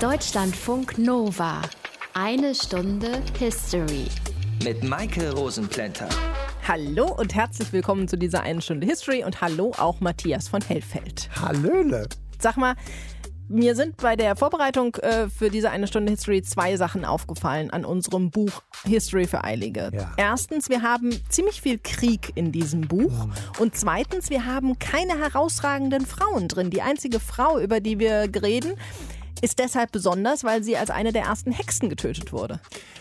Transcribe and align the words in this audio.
Deutschlandfunk 0.00 0.96
Nova. 0.96 1.60
Eine 2.14 2.54
Stunde 2.54 3.20
History. 3.36 4.06
Mit 4.62 4.84
Maike 4.84 5.34
Rosenplanter. 5.34 6.08
Hallo 6.68 7.16
und 7.18 7.34
herzlich 7.34 7.72
willkommen 7.72 8.06
zu 8.06 8.16
dieser 8.16 8.42
einen 8.42 8.62
Stunde 8.62 8.86
History 8.86 9.24
und 9.24 9.40
hallo 9.40 9.72
auch 9.76 9.98
Matthias 9.98 10.46
von 10.46 10.62
Hellfeld. 10.62 11.28
Hallöle. 11.42 12.08
Sag 12.38 12.56
mal, 12.56 12.76
mir 13.48 13.74
sind 13.74 13.96
bei 13.96 14.14
der 14.14 14.36
Vorbereitung 14.36 14.94
äh, 14.96 15.28
für 15.28 15.50
diese 15.50 15.70
eine 15.70 15.88
Stunde 15.88 16.12
History 16.12 16.42
zwei 16.42 16.76
Sachen 16.76 17.04
aufgefallen 17.04 17.70
an 17.70 17.84
unserem 17.84 18.30
Buch 18.30 18.62
History 18.84 19.26
für 19.26 19.42
Eilige. 19.42 19.90
Ja. 19.92 20.12
Erstens, 20.16 20.68
wir 20.68 20.82
haben 20.82 21.10
ziemlich 21.28 21.60
viel 21.60 21.80
Krieg 21.82 22.30
in 22.36 22.52
diesem 22.52 22.82
Buch. 22.82 23.26
Mhm. 23.26 23.32
Und 23.58 23.76
zweitens, 23.76 24.30
wir 24.30 24.46
haben 24.46 24.78
keine 24.78 25.18
herausragenden 25.18 26.06
Frauen 26.06 26.46
drin. 26.46 26.70
Die 26.70 26.82
einzige 26.82 27.18
Frau, 27.18 27.58
über 27.58 27.80
die 27.80 27.98
wir 27.98 28.30
reden, 28.40 28.74
ist 29.42 29.58
deshalb 29.58 29.92
besonders, 29.92 30.44
weil 30.44 30.62
sie 30.62 30.76
als 30.76 30.90
eine 30.90 31.12
der 31.12 31.22
ersten 31.22 31.52
Hexen 31.52 31.88
getötet 31.88 32.32
wurde. 32.32 32.60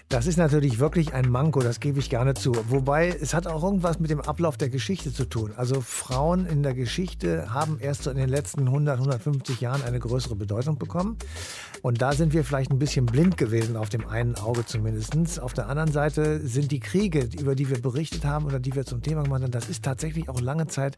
Das 0.10 0.26
ist 0.26 0.38
natürlich 0.38 0.80
wirklich 0.80 1.14
ein 1.14 1.30
Manko, 1.30 1.60
das 1.60 1.80
gebe 1.80 2.00
ich 2.00 2.10
gerne 2.10 2.34
zu. 2.34 2.54
Wobei 2.70 3.10
es 3.10 3.34
hat 3.34 3.46
auch 3.48 3.64
irgendwas 3.64 4.00
mit 4.00 4.10
dem 4.10 4.22
Ablauf 4.22 4.56
der 4.58 4.70
Geschichte 4.70 5.14
zu 5.14 5.26
tun. 5.26 5.54
Also 5.58 5.82
Frauen 5.82 6.46
in 6.46 6.64
der 6.64 6.74
Geschichte 6.74 7.54
haben 7.54 7.80
erst 7.80 8.04
so 8.04 8.12
in 8.12 8.18
den 8.18 8.30
letzten 8.30 8.68
100, 8.68 9.00
150 9.00 9.60
Jahren 9.60 9.84
eine 9.84 10.00
größere 10.00 10.36
Bedeutung 10.36 10.78
bekommen. 10.78 11.18
Und 11.82 12.02
da 12.02 12.14
sind 12.14 12.34
wir 12.34 12.44
vielleicht 12.44 12.72
ein 12.72 12.80
bisschen 12.80 13.06
blind 13.06 13.38
gewesen, 13.38 13.76
auf 13.76 13.90
dem 13.90 14.08
einen 14.08 14.36
Auge 14.36 14.66
zumindest. 14.66 15.42
Auf 15.42 15.54
der 15.54 15.68
anderen 15.68 15.92
Seite 15.92 16.46
sind 16.46 16.72
die 16.72 16.80
Kriege, 16.80 17.28
über 17.40 17.56
die 17.56 17.70
wir 17.70 17.82
berichtet 17.82 18.26
haben 18.26 18.46
oder 18.46 18.60
die 18.60 18.76
wir 18.76 18.86
zum 18.86 19.02
Thema 19.02 19.24
gemacht 19.24 19.44
haben, 19.44 19.52
das 19.52 19.70
ist 19.70 19.84
tatsächlich 19.84 20.30
auch 20.30 20.40
lange 20.40 20.68
Zeit 20.68 20.98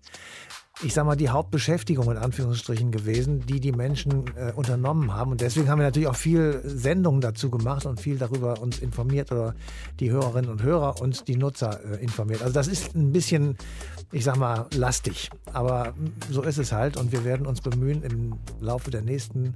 ich 0.81 0.93
sag 0.93 1.05
mal, 1.05 1.15
die 1.15 1.29
Hauptbeschäftigung 1.29 2.09
in 2.09 2.17
Anführungsstrichen 2.17 2.91
gewesen, 2.91 3.45
die 3.45 3.59
die 3.59 3.71
Menschen 3.71 4.25
äh, 4.35 4.53
unternommen 4.53 5.13
haben. 5.13 5.31
Und 5.31 5.41
deswegen 5.41 5.69
haben 5.69 5.79
wir 5.79 5.85
natürlich 5.85 6.07
auch 6.07 6.15
viel 6.15 6.61
Sendungen 6.63 7.19
dazu 7.19 7.49
gemacht 7.49 7.85
und 7.85 7.99
viel 7.99 8.17
darüber 8.17 8.61
uns 8.61 8.79
informiert 8.79 9.31
oder 9.31 9.55
die 9.99 10.09
Hörerinnen 10.09 10.49
und 10.49 10.63
Hörer 10.63 11.01
und 11.01 11.27
die 11.27 11.35
Nutzer 11.35 11.79
äh, 11.83 12.01
informiert. 12.01 12.41
Also 12.41 12.53
das 12.53 12.67
ist 12.67 12.95
ein 12.95 13.11
bisschen, 13.11 13.57
ich 14.11 14.23
sag 14.23 14.37
mal, 14.37 14.67
lastig. 14.73 15.29
Aber 15.51 15.93
so 16.29 16.43
ist 16.43 16.57
es 16.57 16.71
halt 16.71 16.95
und 16.95 17.11
wir 17.11 17.25
werden 17.25 17.45
uns 17.45 17.59
bemühen, 17.61 18.01
im 18.03 18.35
Laufe 18.61 18.89
der 18.89 19.01
nächsten 19.01 19.55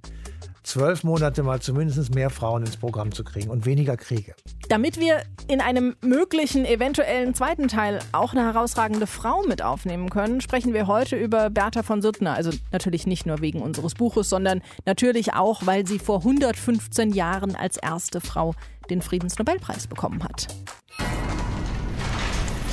zwölf 0.63 1.03
Monate 1.03 1.43
mal 1.43 1.61
zumindest 1.61 2.15
mehr 2.15 2.29
Frauen 2.29 2.63
ins 2.63 2.77
Programm 2.77 3.11
zu 3.11 3.23
kriegen 3.23 3.49
und 3.49 3.65
weniger 3.65 3.97
Kriege. 3.97 4.33
Damit 4.69 4.99
wir 4.99 5.23
in 5.47 5.61
einem 5.61 5.95
möglichen 6.01 6.65
eventuellen 6.65 7.33
zweiten 7.33 7.67
Teil 7.67 7.99
auch 8.11 8.33
eine 8.33 8.43
herausragende 8.43 9.07
Frau 9.07 9.43
mit 9.43 9.61
aufnehmen 9.61 10.09
können, 10.09 10.41
sprechen 10.41 10.73
wir 10.73 10.87
heute 10.87 11.15
über 11.15 11.49
Bertha 11.49 11.83
von 11.83 12.01
Suttner. 12.01 12.33
Also 12.33 12.51
natürlich 12.71 13.05
nicht 13.05 13.25
nur 13.25 13.41
wegen 13.41 13.61
unseres 13.61 13.93
Buches, 13.93 14.29
sondern 14.29 14.61
natürlich 14.85 15.33
auch, 15.33 15.65
weil 15.65 15.85
sie 15.85 15.99
vor 15.99 16.19
115 16.19 17.11
Jahren 17.11 17.55
als 17.55 17.77
erste 17.77 18.21
Frau 18.21 18.55
den 18.89 19.01
Friedensnobelpreis 19.01 19.87
bekommen 19.87 20.23
hat. 20.23 20.47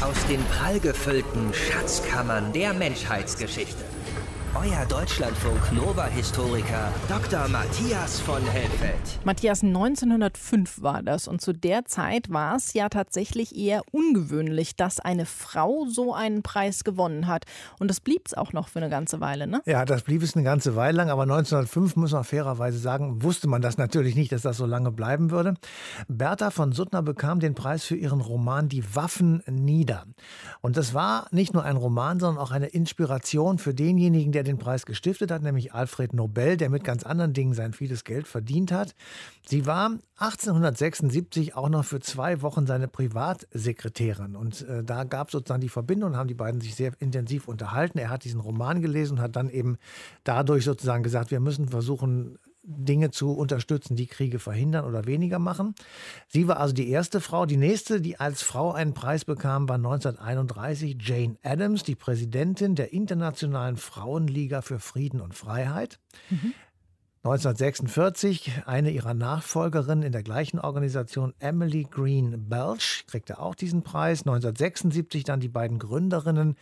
Aus 0.01 0.27
den 0.29 0.43
prallgefüllten 0.45 1.53
Schatzkammern 1.53 2.53
der 2.53 2.73
Menschheitsgeschichte. 2.73 3.90
Euer 4.57 4.85
Deutschlandfunk 4.89 5.73
Nova-Historiker 5.73 6.93
Dr. 7.09 7.47
Matthias 7.47 8.19
von 8.19 8.43
Hellfeld. 8.43 8.99
Matthias, 9.25 9.63
1905 9.63 10.83
war 10.83 11.05
das 11.05 11.29
und 11.29 11.41
zu 11.41 11.53
der 11.53 11.85
Zeit 11.85 12.33
war 12.33 12.57
es 12.57 12.75
ja 12.75 12.89
tatsächlich 12.89 13.57
eher 13.57 13.83
ungewöhnlich, 13.93 14.75
dass 14.75 14.99
eine 14.99 15.25
Frau 15.25 15.87
so 15.89 16.13
einen 16.13 16.43
Preis 16.43 16.83
gewonnen 16.83 17.29
hat. 17.29 17.45
Und 17.79 17.89
das 17.89 18.01
blieb 18.01 18.23
es 18.27 18.35
auch 18.35 18.53
noch 18.53 18.67
für 18.67 18.81
eine 18.81 18.91
ganze 18.91 19.21
Weile, 19.21 19.47
ne? 19.47 19.63
Ja, 19.67 19.85
das 19.85 20.03
blieb 20.03 20.21
es 20.21 20.35
eine 20.35 20.43
ganze 20.43 20.75
Weile 20.75 20.97
lang, 20.97 21.11
aber 21.11 21.23
1905, 21.23 21.95
muss 21.95 22.11
man 22.11 22.25
fairerweise 22.25 22.79
sagen, 22.79 23.23
wusste 23.23 23.47
man 23.47 23.63
das 23.63 23.79
natürlich 23.79 24.17
nicht, 24.17 24.33
dass 24.33 24.43
das 24.43 24.57
so 24.57 24.67
lange 24.67 24.91
bleiben 24.91 25.31
würde. 25.31 25.55
Bertha 26.09 26.51
von 26.51 26.73
Suttner 26.73 27.03
bekam 27.03 27.39
den 27.39 27.55
Preis 27.55 27.85
für 27.85 27.97
ihren 27.97 28.21
Roman 28.21 28.69
Die 28.69 28.97
Waffen 28.97 29.45
nieder. 29.47 30.07
Und 30.61 30.77
das 30.77 30.93
war 30.93 31.29
nicht 31.31 31.55
nur 31.55 31.63
ein 31.63 31.77
Roman, 31.77 32.19
sondern 32.19 32.43
auch 32.43 32.51
eine 32.51 32.67
Inspiration 32.67 33.59
für 33.59 33.75
denjenigen, 33.75 34.33
der 34.33 34.40
den 34.43 34.59
Preis 34.59 34.87
gestiftet 34.87 35.31
hat, 35.31 35.43
nämlich 35.43 35.73
Alfred 35.73 36.15
Nobel, 36.15 36.57
der 36.57 36.71
mit 36.71 36.85
ganz 36.85 37.05
anderen 37.05 37.33
Dingen 37.33 37.55
sein 37.55 37.73
vieles 37.73 38.05
Geld 38.05 38.27
verdient 38.27 38.73
hat. 38.73 38.95
Sie 39.47 39.67
war 39.67 39.99
1876 40.17 41.55
auch 41.55 41.69
noch 41.69 41.85
für 41.85 42.01
zwei 42.01 42.43
Wochen 42.43 42.67
seine 42.67 42.89
Privatsekretärin. 42.89 44.37
Und 44.37 44.63
äh, 44.69 44.85
da 44.85 45.05
gab 45.05 45.29
es 45.29 45.33
sozusagen 45.33 45.61
die 45.61 45.69
Verbindung, 45.69 46.17
haben 46.17 46.29
die 46.29 46.35
beiden 46.35 46.61
sich 46.61 46.75
sehr 46.75 46.93
intensiv 46.99 47.49
unterhalten. 47.49 47.99
Er 47.99 48.11
hat 48.11 48.25
diesen 48.25 48.41
Roman 48.41 48.83
gelesen 48.83 49.19
und 49.19 49.21
hat 49.21 49.37
dann 49.37 49.49
eben 49.49 49.79
dadurch 50.25 50.65
sozusagen 50.65 51.03
gesagt, 51.03 51.31
wir 51.31 51.41
müssen 51.41 51.69
versuchen, 51.69 52.39
Dinge 52.63 53.11
zu 53.11 53.33
unterstützen, 53.33 53.97
die 53.97 54.07
Kriege 54.07 54.39
verhindern 54.39 54.85
oder 54.85 55.07
weniger 55.07 55.39
machen. 55.39 55.75
Sie 56.29 56.47
war 56.47 56.59
also 56.59 56.75
die 56.75 56.91
erste 56.91 57.21
Frau. 57.21 57.47
Die 57.47 57.57
nächste, 57.57 58.01
die 58.01 58.21
als 58.21 58.43
Frau 58.43 58.73
einen 58.73 58.95
Preis 58.95 59.25
bekam, 59.25 59.69
war 59.69 59.77
1931 59.77 60.97
Jane 61.01 61.37
Addams, 61.43 61.83
die 61.83 61.95
Präsidentin 61.95 62.75
der 62.75 62.93
Internationalen 62.93 63.77
Frauenliga 63.77 64.61
für 64.63 64.79
Frieden 64.79 65.21
und 65.21 65.35
Freiheit. 65.35 65.99
Mhm. 66.29 66.55
1946 67.23 68.63
eine 68.65 68.91
ihrer 68.91 69.13
Nachfolgerinnen 69.13 70.03
in 70.03 70.13
der 70.13 70.23
gleichen 70.23 70.59
Organisation, 70.59 71.35
Emily 71.39 71.87
Green 71.91 72.49
Belch, 72.49 73.05
kriegte 73.07 73.39
auch 73.39 73.55
diesen 73.55 73.83
Preis. 73.83 74.21
1976 74.21 75.25
dann 75.25 75.39
die 75.39 75.51
beiden 75.51 75.79
Gründerinnen 75.79 76.57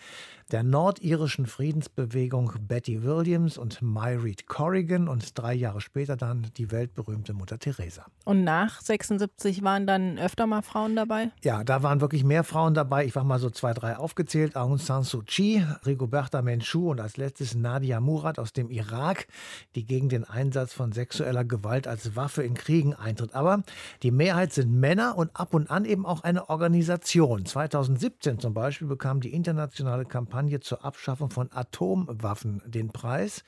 der 0.51 0.63
nordirischen 0.63 1.47
Friedensbewegung 1.47 2.53
Betty 2.61 3.03
Williams 3.03 3.59
und 3.59 3.83
Myreed 3.83 4.47
Corrigan 4.47 5.07
und 5.07 5.39
drei 5.39 5.53
Jahre 5.53 5.83
später 5.83 6.17
dann 6.17 6.47
die 6.57 6.71
weltberühmte 6.71 7.35
Mutter 7.35 7.59
Teresa. 7.59 8.07
Und 8.25 8.45
nach 8.45 8.81
76 8.81 9.63
waren 9.63 9.87
dann 9.87 10.19
öfter 10.19 10.47
mal 10.47 10.63
Frauen 10.63 10.97
dabei? 10.97 11.31
Ja, 11.43 11.65
da 11.65 11.83
waren 11.83 12.01
wirklich 12.01 12.25
mehr 12.25 12.45
Frauen 12.45 12.73
dabei. 12.73 13.05
Ich 13.05 13.15
war 13.15 13.25
mal 13.25 13.39
so 13.39 13.51
zwei, 13.51 13.75
drei 13.75 13.97
aufgezählt. 13.99 14.57
Aung 14.57 14.79
San 14.79 15.03
Suu 15.03 15.23
Kyi, 15.27 15.63
Rigoberta 15.85 16.41
Menchú 16.41 16.91
und 16.91 17.01
als 17.01 17.19
letztes 17.19 17.55
Nadia 17.55 18.01
Murad 18.01 18.39
aus 18.39 18.55
dem 18.55 18.71
Irak, 18.71 19.27
die 19.75 19.85
gegen 19.85 20.09
den 20.09 20.25
Einsatz 20.25 20.73
von 20.73 20.93
sexueller 20.93 21.45
Gewalt 21.45 21.87
als 21.87 22.17
Waffe 22.17 22.43
in 22.43 22.55
Kriegen 22.55 22.95
eintritt. 22.95 23.35
Aber 23.35 23.63
die 24.03 24.11
Mehrheit 24.11 24.55
sind 24.55 24.73
Männer 24.73 25.19
und 25.19 25.39
ab 25.39 25.53
und 25.53 25.71
an 25.71 25.85
eben 25.85 26.07
auch 26.07 26.23
eine 26.23 26.49
Organisation. 26.49 27.45
2017 27.45 28.39
zum 28.39 28.55
Beispiel 28.55 28.89
bekam 28.89 29.21
die 29.21 29.35
internationale 29.35 30.07
Kampagne 30.07 30.38
Kampagne 30.39 30.61
zur 30.61 30.85
Abschaffung 30.85 31.31
von 31.31 31.51
Atomwaffen 31.53 32.63
den 32.65 32.91
Preis. 32.91 33.43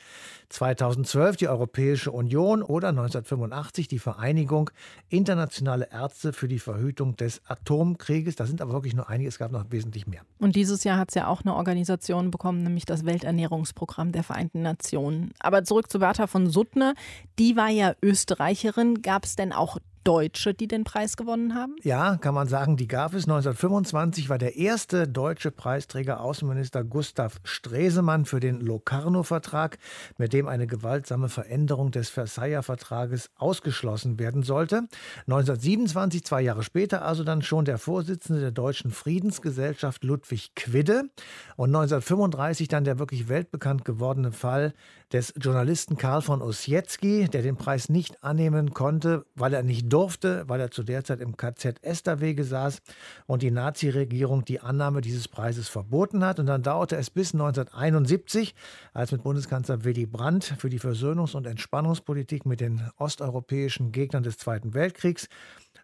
2012 0.48 1.36
die 1.36 1.46
Europäische 1.46 2.10
Union 2.10 2.62
oder 2.62 2.88
1985 2.88 3.86
die 3.86 4.00
Vereinigung 4.00 4.70
Internationale 5.08 5.88
Ärzte 5.92 6.32
für 6.32 6.48
die 6.48 6.58
Verhütung 6.58 7.14
des 7.14 7.42
Atomkrieges. 7.46 8.34
Da 8.34 8.44
sind 8.44 8.60
aber 8.60 8.72
wirklich 8.72 8.94
nur 8.94 9.08
einige, 9.08 9.28
es 9.28 9.38
gab 9.38 9.52
noch 9.52 9.70
wesentlich 9.70 10.08
mehr. 10.08 10.22
Und 10.40 10.56
dieses 10.56 10.82
Jahr 10.82 10.98
hat 10.98 11.10
es 11.10 11.14
ja 11.14 11.28
auch 11.28 11.42
eine 11.42 11.54
Organisation 11.54 12.32
bekommen, 12.32 12.64
nämlich 12.64 12.86
das 12.86 13.04
Welternährungsprogramm 13.04 14.10
der 14.10 14.24
Vereinten 14.24 14.62
Nationen. 14.62 15.30
Aber 15.38 15.62
zurück 15.62 15.92
zu 15.92 16.00
Bertha 16.00 16.26
von 16.26 16.50
Suttner. 16.50 16.94
Die 17.38 17.54
war 17.54 17.68
ja 17.68 17.94
Österreicherin. 18.02 19.00
Gab 19.00 19.24
es 19.24 19.36
denn 19.36 19.52
auch 19.52 19.78
Deutsche, 20.04 20.54
die 20.54 20.66
den 20.66 20.84
Preis 20.84 21.16
gewonnen 21.16 21.54
haben? 21.54 21.76
Ja, 21.82 22.16
kann 22.16 22.34
man 22.34 22.48
sagen, 22.48 22.76
die 22.76 22.88
gab 22.88 23.14
es. 23.14 23.24
1925 23.24 24.28
war 24.28 24.38
der 24.38 24.56
erste 24.56 25.06
deutsche 25.06 25.50
Preisträger 25.50 26.20
Außenminister 26.20 26.84
Gustav 26.84 27.40
Stresemann 27.44 28.24
für 28.24 28.40
den 28.40 28.60
Locarno-Vertrag, 28.60 29.78
mit 30.16 30.32
dem 30.32 30.48
eine 30.48 30.66
gewaltsame 30.66 31.28
Veränderung 31.28 31.90
des 31.90 32.08
Versailler 32.08 32.62
Vertrages 32.62 33.30
ausgeschlossen 33.36 34.18
werden 34.18 34.42
sollte. 34.42 34.86
1927, 35.26 36.24
zwei 36.24 36.40
Jahre 36.42 36.62
später, 36.62 37.04
also 37.04 37.24
dann 37.24 37.42
schon 37.42 37.64
der 37.64 37.78
Vorsitzende 37.78 38.40
der 38.40 38.52
Deutschen 38.52 38.90
Friedensgesellschaft 38.90 40.04
Ludwig 40.04 40.54
Quidde. 40.56 41.10
Und 41.56 41.68
1935 41.70 42.68
dann 42.68 42.84
der 42.84 42.98
wirklich 42.98 43.28
weltbekannt 43.28 43.84
gewordene 43.84 44.32
Fall 44.32 44.72
des 45.12 45.34
Journalisten 45.36 45.96
Karl 45.96 46.22
von 46.22 46.40
Ossietzky, 46.40 47.28
der 47.28 47.42
den 47.42 47.56
Preis 47.56 47.88
nicht 47.88 48.22
annehmen 48.22 48.72
konnte, 48.72 49.26
weil 49.34 49.52
er 49.54 49.62
nicht 49.62 49.92
durfte, 49.92 50.44
weil 50.46 50.60
er 50.60 50.70
zu 50.70 50.82
der 50.82 51.04
Zeit 51.04 51.20
im 51.20 51.36
KZ 51.36 51.82
Esterwege 51.82 52.44
saß 52.44 52.80
und 53.26 53.42
die 53.42 53.50
Nazi-Regierung 53.50 54.44
die 54.44 54.60
Annahme 54.60 55.00
dieses 55.00 55.26
Preises 55.26 55.68
verboten 55.68 56.24
hat. 56.24 56.38
Und 56.38 56.46
dann 56.46 56.62
dauerte 56.62 56.96
es 56.96 57.10
bis 57.10 57.32
1971, 57.32 58.54
als 58.92 59.10
mit 59.10 59.22
Bundeskanzler 59.22 59.84
Willy 59.84 60.06
Brandt 60.06 60.54
für 60.58 60.70
die 60.70 60.80
Versöhnungs- 60.80 61.34
und 61.34 61.46
Entspannungspolitik 61.46 62.46
mit 62.46 62.60
den 62.60 62.88
osteuropäischen 62.98 63.90
Gegnern 63.90 64.22
des 64.22 64.38
Zweiten 64.38 64.74
Weltkriegs 64.74 65.28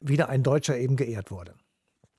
wieder 0.01 0.29
ein 0.29 0.43
Deutscher 0.43 0.79
eben 0.79 0.97
geehrt 0.97 1.31
wurde. 1.31 1.55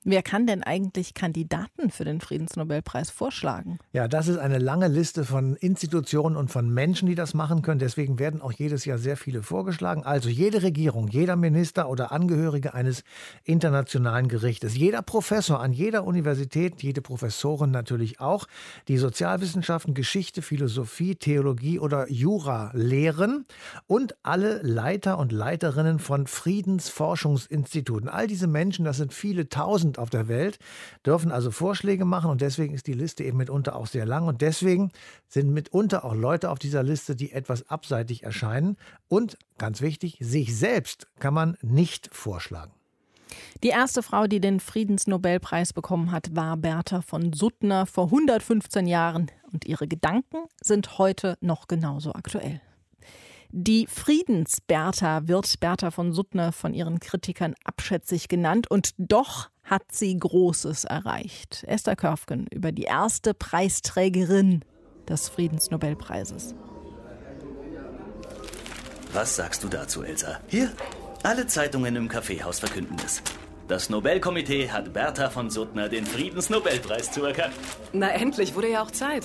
Wer 0.04 0.22
kann 0.22 0.46
denn 0.46 0.62
eigentlich 0.62 1.12
Kandidaten 1.12 1.90
für 1.90 2.04
den 2.04 2.20
Friedensnobelpreis 2.20 3.10
vorschlagen? 3.10 3.78
Ja, 3.92 4.06
das 4.06 4.28
ist 4.28 4.38
eine 4.38 4.58
lange 4.58 4.86
Liste 4.86 5.24
von 5.24 5.56
Institutionen 5.56 6.36
und 6.36 6.52
von 6.52 6.72
Menschen, 6.72 7.08
die 7.08 7.16
das 7.16 7.34
machen 7.34 7.62
können. 7.62 7.80
Deswegen 7.80 8.20
werden 8.20 8.40
auch 8.40 8.52
jedes 8.52 8.84
Jahr 8.84 8.98
sehr 8.98 9.16
viele 9.16 9.42
vorgeschlagen. 9.42 10.04
Also 10.04 10.28
jede 10.28 10.62
Regierung, 10.62 11.08
jeder 11.08 11.34
Minister 11.34 11.88
oder 11.88 12.12
Angehörige 12.12 12.74
eines 12.74 13.02
internationalen 13.42 14.28
Gerichtes, 14.28 14.76
jeder 14.76 15.02
Professor 15.02 15.60
an 15.60 15.72
jeder 15.72 16.04
Universität, 16.04 16.80
jede 16.80 17.02
Professorin 17.02 17.72
natürlich 17.72 18.20
auch, 18.20 18.46
die 18.86 18.98
Sozialwissenschaften, 18.98 19.94
Geschichte, 19.94 20.42
Philosophie, 20.42 21.16
Theologie 21.16 21.80
oder 21.80 22.08
Jura 22.08 22.70
lehren 22.72 23.46
und 23.88 24.14
alle 24.22 24.62
Leiter 24.62 25.18
und 25.18 25.32
Leiterinnen 25.32 25.98
von 25.98 26.28
Friedensforschungsinstituten. 26.28 28.08
All 28.08 28.28
diese 28.28 28.46
Menschen, 28.46 28.84
das 28.84 28.98
sind 28.98 29.12
viele 29.12 29.48
tausend 29.48 29.87
auf 29.96 30.10
der 30.10 30.28
Welt, 30.28 30.58
dürfen 31.06 31.32
also 31.32 31.50
Vorschläge 31.50 32.04
machen 32.04 32.30
und 32.30 32.42
deswegen 32.42 32.74
ist 32.74 32.86
die 32.86 32.92
Liste 32.92 33.24
eben 33.24 33.38
mitunter 33.38 33.76
auch 33.76 33.86
sehr 33.86 34.04
lang 34.04 34.26
und 34.26 34.42
deswegen 34.42 34.90
sind 35.28 35.50
mitunter 35.50 36.04
auch 36.04 36.14
Leute 36.14 36.50
auf 36.50 36.58
dieser 36.58 36.82
Liste, 36.82 37.16
die 37.16 37.32
etwas 37.32 37.70
abseitig 37.70 38.24
erscheinen 38.24 38.76
und 39.06 39.38
ganz 39.56 39.80
wichtig, 39.80 40.18
sich 40.20 40.56
selbst 40.56 41.06
kann 41.18 41.32
man 41.32 41.56
nicht 41.62 42.10
vorschlagen. 42.12 42.72
Die 43.62 43.68
erste 43.68 44.02
Frau, 44.02 44.26
die 44.26 44.40
den 44.40 44.60
Friedensnobelpreis 44.60 45.72
bekommen 45.72 46.12
hat, 46.12 46.34
war 46.34 46.56
Bertha 46.56 47.02
von 47.02 47.32
Suttner 47.32 47.86
vor 47.86 48.06
115 48.06 48.86
Jahren. 48.86 49.30
Und 49.52 49.66
ihre 49.66 49.88
Gedanken 49.88 50.38
sind 50.62 50.98
heute 50.98 51.36
noch 51.40 51.68
genauso 51.68 52.12
aktuell. 52.12 52.60
Die 53.50 53.86
Friedensbertha 53.86 55.26
wird 55.26 55.58
Bertha 55.60 55.90
von 55.90 56.12
Suttner 56.12 56.52
von 56.52 56.74
ihren 56.74 57.00
Kritikern 57.00 57.54
abschätzig 57.64 58.28
genannt 58.28 58.70
und 58.70 58.90
doch 58.98 59.48
hat 59.64 59.84
sie 59.90 60.18
Großes 60.18 60.84
erreicht. 60.84 61.64
Esther 61.66 61.96
Körfgen 61.96 62.46
über 62.52 62.72
die 62.72 62.82
erste 62.82 63.32
Preisträgerin 63.32 64.64
des 65.08 65.30
Friedensnobelpreises. 65.30 66.54
Was 69.14 69.36
sagst 69.36 69.64
du 69.64 69.68
dazu, 69.68 70.02
Elsa? 70.02 70.40
Hier, 70.48 70.70
alle 71.22 71.46
Zeitungen 71.46 71.96
im 71.96 72.08
Kaffeehaus 72.08 72.60
verkünden 72.60 72.96
es. 73.02 73.22
Das 73.66 73.88
Nobelkomitee 73.88 74.70
hat 74.70 74.92
Bertha 74.92 75.30
von 75.30 75.48
Suttner 75.48 75.88
den 75.88 76.04
Friedensnobelpreis 76.04 77.12
zuerkannt. 77.12 77.54
Na 77.94 78.10
endlich, 78.10 78.54
wurde 78.54 78.70
ja 78.70 78.82
auch 78.82 78.90
Zeit. 78.90 79.24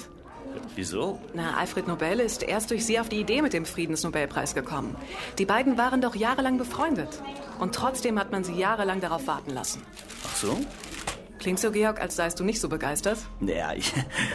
Wieso? 0.76 1.20
Na, 1.34 1.58
Alfred 1.58 1.88
Nobel 1.88 2.20
ist 2.20 2.44
erst 2.44 2.72
durch 2.72 2.86
sie 2.86 3.00
auf 3.00 3.10
die 3.10 3.20
Idee 3.20 3.42
mit 3.42 3.54
dem 3.54 3.66
Friedensnobelpreis 3.66 4.56
gekommen. 4.56 4.96
Die 5.38 5.46
beiden 5.46 5.78
waren 5.78 6.02
doch 6.02 6.16
jahrelang 6.16 6.58
befreundet. 6.58 7.22
Und 7.60 7.76
trotzdem 7.76 8.18
hat 8.20 8.32
man 8.32 8.44
sie 8.44 8.54
jahrelang 8.54 9.02
darauf 9.02 9.28
warten 9.28 9.52
lassen. 9.52 9.82
Ach 10.26 10.36
so? 10.36 10.58
Klingt 11.40 11.60
so, 11.60 11.72
Georg, 11.72 12.00
als 12.00 12.16
seist 12.16 12.40
du 12.40 12.46
nicht 12.46 12.62
so 12.62 12.70
begeistert? 12.70 13.18
Naja, 13.42 13.74
ich, 13.74 13.92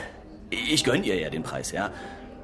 ich 0.51 0.85
gönn 0.85 1.05
ihr 1.05 1.19
ja 1.19 1.31
den 1.31 1.43
Preis, 1.43 1.73
ja. 1.73 1.91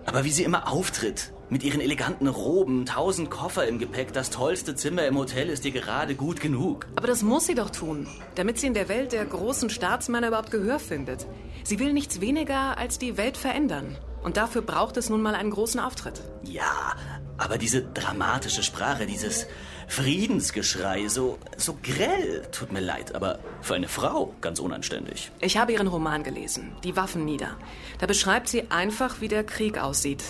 Aber 0.07 0.25
wie 0.25 0.31
sie 0.31 0.43
immer 0.43 0.73
auftritt, 0.73 1.34
mit 1.51 1.63
ihren 1.63 1.81
eleganten 1.81 2.27
Roben, 2.27 2.87
tausend 2.87 3.31
Koffer 3.31 3.67
im 3.67 3.79
Gepäck, 3.79 4.13
das 4.13 4.31
tollste 4.31 4.75
Zimmer 4.75 5.07
im 5.07 5.17
Hotel 5.19 5.49
ist 5.49 5.65
ihr 5.65 5.73
gerade 5.73 6.15
gut 6.15 6.41
genug. 6.41 6.87
Aber 6.97 7.07
das 7.07 7.23
muss 7.23 7.47
sie 7.47 7.55
doch 7.55 7.71
tun, 7.71 8.07
damit 8.35 8.59
sie 8.59 8.67
in 8.67 8.75
der 8.75 8.89
Welt 8.89 9.13
der 9.13 9.25
großen 9.25 9.71
Staatsmänner 9.71 10.29
überhaupt 10.29 10.51
Gehör 10.51 10.79
findet. 10.79 11.27
Sie 11.63 11.79
will 11.79 11.93
nichts 11.93 12.21
weniger 12.21 12.79
als 12.79 12.99
die 12.99 13.17
Welt 13.17 13.37
verändern. 13.37 13.97
Und 14.23 14.39
dafür 14.39 14.63
braucht 14.63 14.97
es 14.97 15.11
nun 15.11 15.21
mal 15.21 15.35
einen 15.35 15.51
großen 15.51 15.79
Auftritt. 15.79 16.23
Ja, 16.45 16.95
aber 17.37 17.59
diese 17.59 17.83
dramatische 17.83 18.63
Sprache, 18.63 19.05
dieses 19.07 19.47
Friedensgeschrei, 19.87 21.09
so, 21.09 21.39
so 21.59 21.77
grell, 21.83 22.43
tut 22.51 22.73
mir 22.73 22.81
leid, 22.81 23.15
aber 23.15 23.39
für 23.61 23.75
eine 23.75 23.89
Frau 23.89 24.35
ganz 24.41 24.61
unanständig. 24.61 25.31
Ich 25.41 25.59
habe 25.59 25.73
ihren 25.73 25.89
Roman 25.89 26.23
gelesen, 26.23 26.73
Die 26.85 26.97
Waffen 26.97 27.27
nieder. 27.27 27.59
Da 27.99 28.07
beschreibt 28.07 28.49
sie 28.49 28.71
einfach, 28.71 29.21
wie 29.21 29.29
der 29.29 29.45
Krieg 29.45 29.77
aussieht. 29.79 30.25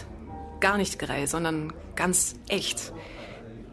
Gar 0.65 0.79
nicht 0.79 0.99
grell, 0.99 1.27
sondern 1.27 1.75
ganz 1.95 2.37
echt. 2.49 2.95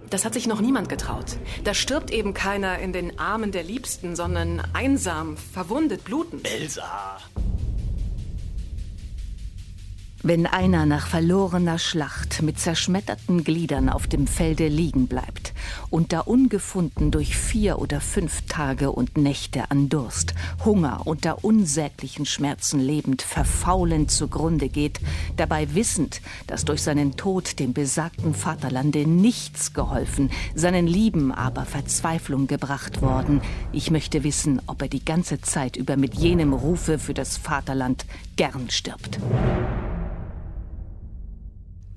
Das 0.09 0.25
hat 0.25 0.33
sich 0.33 0.45
noch 0.45 0.59
niemand 0.59 0.89
getraut. 0.89 1.37
Da 1.63 1.73
stirbt 1.73 2.11
eben 2.11 2.33
keiner 2.33 2.79
in 2.79 2.91
den 2.91 3.17
Armen 3.17 3.53
der 3.53 3.63
Liebsten, 3.63 4.17
sondern 4.17 4.61
einsam, 4.73 5.37
verwundet, 5.37 6.03
blutend. 6.03 6.45
Elsa! 6.51 7.17
Wenn 10.23 10.45
einer 10.45 10.85
nach 10.85 11.07
verlorener 11.07 11.79
Schlacht 11.79 12.43
mit 12.43 12.59
zerschmetterten 12.59 13.43
Gliedern 13.43 13.89
auf 13.89 14.05
dem 14.05 14.27
Felde 14.27 14.67
liegen 14.67 15.07
bleibt 15.07 15.51
und 15.89 16.13
da 16.13 16.19
ungefunden 16.19 17.09
durch 17.09 17.35
vier 17.35 17.79
oder 17.79 17.99
fünf 18.01 18.43
Tage 18.47 18.91
und 18.91 19.17
Nächte 19.17 19.71
an 19.71 19.89
Durst, 19.89 20.35
Hunger 20.63 21.01
unter 21.05 21.43
unsäglichen 21.43 22.27
Schmerzen 22.27 22.79
lebend, 22.79 23.23
verfaulend 23.23 24.11
zugrunde 24.11 24.69
geht, 24.69 24.99
dabei 25.37 25.73
wissend, 25.73 26.21
dass 26.45 26.65
durch 26.65 26.83
seinen 26.83 27.17
Tod 27.17 27.57
dem 27.57 27.73
besagten 27.73 28.35
Vaterlande 28.35 29.07
nichts 29.07 29.73
geholfen, 29.73 30.29
seinen 30.53 30.85
Lieben 30.85 31.31
aber 31.31 31.65
Verzweiflung 31.65 32.45
gebracht 32.45 33.01
worden, 33.01 33.41
ich 33.71 33.89
möchte 33.89 34.23
wissen, 34.23 34.61
ob 34.67 34.83
er 34.83 34.87
die 34.87 35.03
ganze 35.03 35.41
Zeit 35.41 35.77
über 35.77 35.97
mit 35.97 36.13
jenem 36.13 36.53
Rufe 36.53 36.99
für 36.99 37.15
das 37.15 37.37
Vaterland 37.37 38.05
gern 38.35 38.69
stirbt. 38.69 39.19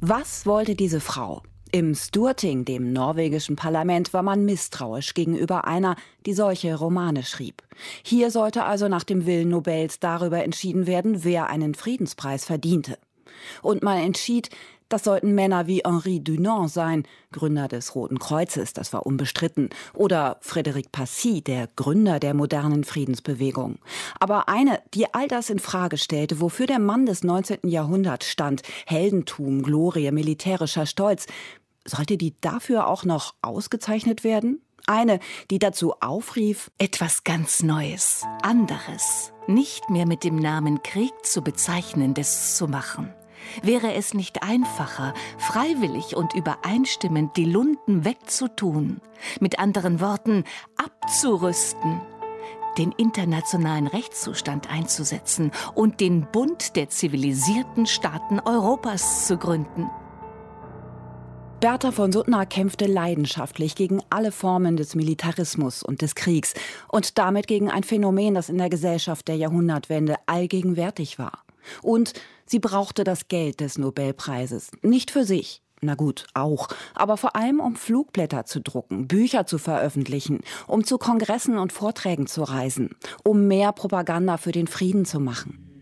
Was 0.06 0.45
wollte 0.45 0.75
diese 0.75 1.01
Frau? 1.01 1.43
Im 1.73 1.95
Sturting, 1.95 2.67
dem 2.67 2.93
norwegischen 2.93 3.56
Parlament, 3.56 4.12
war 4.12 4.23
man 4.23 4.45
misstrauisch 4.45 5.15
gegenüber 5.15 5.67
einer, 5.67 5.97
die 6.27 6.35
solche 6.35 6.75
Romane 6.75 7.23
schrieb. 7.23 7.62
Hier 8.03 8.31
sollte 8.31 8.65
also 8.65 8.89
nach 8.89 9.05
dem 9.05 9.25
Willen 9.25 9.49
Nobels 9.49 10.01
darüber 10.01 10.45
entschieden 10.45 10.87
werden, 10.87 11.25
wer 11.25 11.49
einen 11.49 11.75
Friedenspreis 11.75 12.45
verdiente. 12.45 12.99
Und 13.62 13.83
man 13.83 13.97
entschied, 13.97 14.51
das 14.94 15.02
sollten 15.02 15.35
Männer 15.35 15.67
wie 15.67 15.82
Henri 15.85 16.23
Dunant 16.23 16.70
sein, 16.70 17.02
Gründer 17.32 17.67
des 17.67 17.96
Roten 17.96 18.20
Kreuzes, 18.20 18.75
das 18.75 18.93
war 18.93 19.05
unbestritten, 19.05 19.70
oder 19.93 20.38
Frédéric 20.41 20.93
Passy, 20.93 21.43
der 21.43 21.69
Gründer 21.75 22.20
der 22.20 22.32
modernen 22.32 22.85
Friedensbewegung. 22.85 23.81
Aber 24.20 24.49
eine, 24.49 24.81
die 24.94 25.12
all 25.12 25.26
das 25.26 25.50
in 25.50 25.58
Frage 25.58 25.99
stellte, 25.99 26.41
wofür 26.41 26.69
der 26.69 26.79
Mann 26.79 27.06
des 27.06 27.25
19. 27.25 27.69
Jahrhunderts 27.69 28.29
stand, 28.29 28.62
Heldentum, 28.87 29.64
Glorie, 29.64 30.12
militärischer 30.12 30.87
Stolz, 30.87 31.26
sollte 31.85 32.17
die 32.17 32.40
dafür 32.40 32.87
auch 32.87 33.05
noch 33.05 33.35
ausgezeichnet 33.43 34.23
werden? 34.23 34.61
Eine, 34.87 35.19
die 35.50 35.58
dazu 35.58 35.94
aufrief, 35.94 36.70
etwas 36.79 37.25
ganz 37.25 37.64
Neues, 37.64 38.23
anderes, 38.43 39.32
nicht 39.49 39.90
mehr 39.90 40.06
mit 40.06 40.23
dem 40.23 40.37
Namen 40.37 40.85
Krieg 40.85 41.12
zu 41.25 41.43
bezeichnendes 41.43 42.56
zu 42.56 42.69
machen. 42.69 43.12
Wäre 43.62 43.94
es 43.94 44.14
nicht 44.14 44.43
einfacher, 44.43 45.14
freiwillig 45.38 46.17
und 46.17 46.35
übereinstimmend 46.35 47.37
die 47.37 47.44
Lunden 47.44 48.05
wegzutun, 48.05 49.00
mit 49.41 49.58
anderen 49.58 50.00
Worten 50.00 50.44
abzurüsten, 50.76 52.00
den 52.79 52.93
internationalen 52.93 53.87
Rechtszustand 53.87 54.70
einzusetzen 54.70 55.52
und 55.75 56.00
den 56.00 56.26
Bund 56.32 56.76
der 56.76 56.88
zivilisierten 56.88 57.87
Staaten 57.87 58.41
Europas 58.41 59.26
zu 59.26 59.38
gründen? 59.38 59.88
Bertha 61.64 61.93
von 61.93 62.12
Suttner 62.12 62.44
kämpfte 62.44 62.85
leidenschaftlich 62.85 63.75
gegen 63.75 64.02
alle 64.11 64.33
Formen 64.33 64.76
des 64.76 64.95
Militarismus 64.95 65.83
und 65.83 66.02
des 66.02 66.14
Kriegs 66.14 66.52
und 66.88 67.16
damit 67.16 67.47
gegen 67.47 67.71
ein 67.71 67.85
Phänomen, 67.85 68.35
das 68.35 68.50
in 68.50 68.59
der 68.59 68.69
Gesellschaft 68.69 69.28
der 69.28 69.37
Jahrhundertwende 69.37 70.16
allgegenwärtig 70.26 71.19
war. 71.19 71.44
Und 71.83 72.12
sie 72.47 72.59
brauchte 72.59 73.04
das 73.04 73.28
Geld 73.28 73.61
des 73.61 73.78
Nobelpreises. 73.78 74.71
Nicht 74.83 75.11
für 75.11 75.25
sich. 75.25 75.62
Na 75.80 75.94
gut, 75.94 76.26
auch. 76.33 76.68
Aber 76.94 77.16
vor 77.16 77.37
allem, 77.37 77.61
um 77.61 77.76
Flugblätter 77.76 78.47
zu 78.47 78.61
drucken, 78.61 79.06
Bücher 79.06 79.47
zu 79.47 79.59
veröffentlichen, 79.59 80.40
um 80.66 80.85
zu 80.85 80.97
Kongressen 80.97 81.59
und 81.59 81.73
Vorträgen 81.73 82.26
zu 82.26 82.42
reisen, 82.42 82.97
um 83.23 83.47
mehr 83.49 83.73
Propaganda 83.73 84.38
für 84.38 84.52
den 84.52 84.66
Frieden 84.66 85.04
zu 85.04 85.21
machen. 85.21 85.74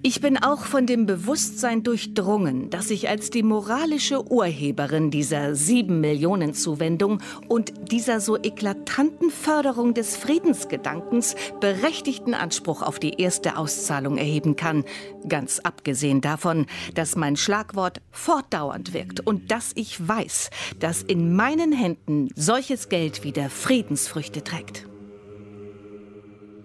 Ich 0.00 0.20
bin 0.20 0.36
auch 0.38 0.60
von 0.64 0.86
dem 0.86 1.06
Bewusstsein 1.06 1.82
durchdrungen, 1.82 2.70
dass 2.70 2.90
ich 2.90 3.08
als 3.08 3.30
die 3.30 3.42
moralische 3.42 4.30
Urheberin 4.30 5.10
dieser 5.10 5.56
sieben 5.56 6.00
Millionen 6.00 6.54
Zuwendung 6.54 7.20
und 7.48 7.72
dieser 7.90 8.20
so 8.20 8.36
eklatanten 8.36 9.30
Förderung 9.30 9.94
des 9.94 10.16
Friedensgedankens 10.16 11.34
berechtigten 11.60 12.34
Anspruch 12.34 12.82
auf 12.82 13.00
die 13.00 13.20
erste 13.20 13.56
Auszahlung 13.56 14.18
erheben 14.18 14.54
kann. 14.54 14.84
Ganz 15.28 15.58
abgesehen 15.58 16.20
davon, 16.20 16.66
dass 16.94 17.16
mein 17.16 17.34
Schlagwort 17.34 18.00
fortdauernd 18.12 18.94
wirkt 18.94 19.18
und 19.18 19.50
dass 19.50 19.72
ich 19.74 20.06
weiß, 20.06 20.50
dass 20.78 21.02
in 21.02 21.34
meinen 21.34 21.72
Händen 21.72 22.28
solches 22.36 22.88
Geld 22.88 23.24
wieder 23.24 23.50
Friedensfrüchte 23.50 24.44
trägt. 24.44 24.86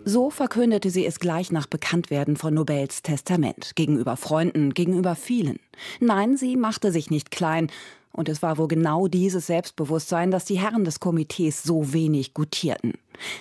So 0.05 0.29
verkündete 0.29 0.89
sie 0.89 1.05
es 1.05 1.19
gleich 1.19 1.51
nach 1.51 1.65
Bekanntwerden 1.65 2.35
von 2.35 2.53
Nobels 2.53 3.03
Testament, 3.03 3.71
gegenüber 3.75 4.17
Freunden, 4.17 4.73
gegenüber 4.73 5.15
vielen. 5.15 5.59
Nein, 6.01 6.35
sie 6.35 6.57
machte 6.57 6.91
sich 6.91 7.09
nicht 7.09 7.31
klein, 7.31 7.69
Und 8.15 8.29
es 8.29 8.43
war 8.43 8.59
wohl 8.59 8.67
genau 8.67 9.07
dieses 9.07 9.47
Selbstbewusstsein, 9.47 10.29
das 10.29 10.45
die 10.45 10.59
Herren 10.59 10.85
des 10.85 10.99
Komitees 10.99 11.63
so 11.63 11.93
wenig 11.93 12.35
gutierten. 12.35 12.93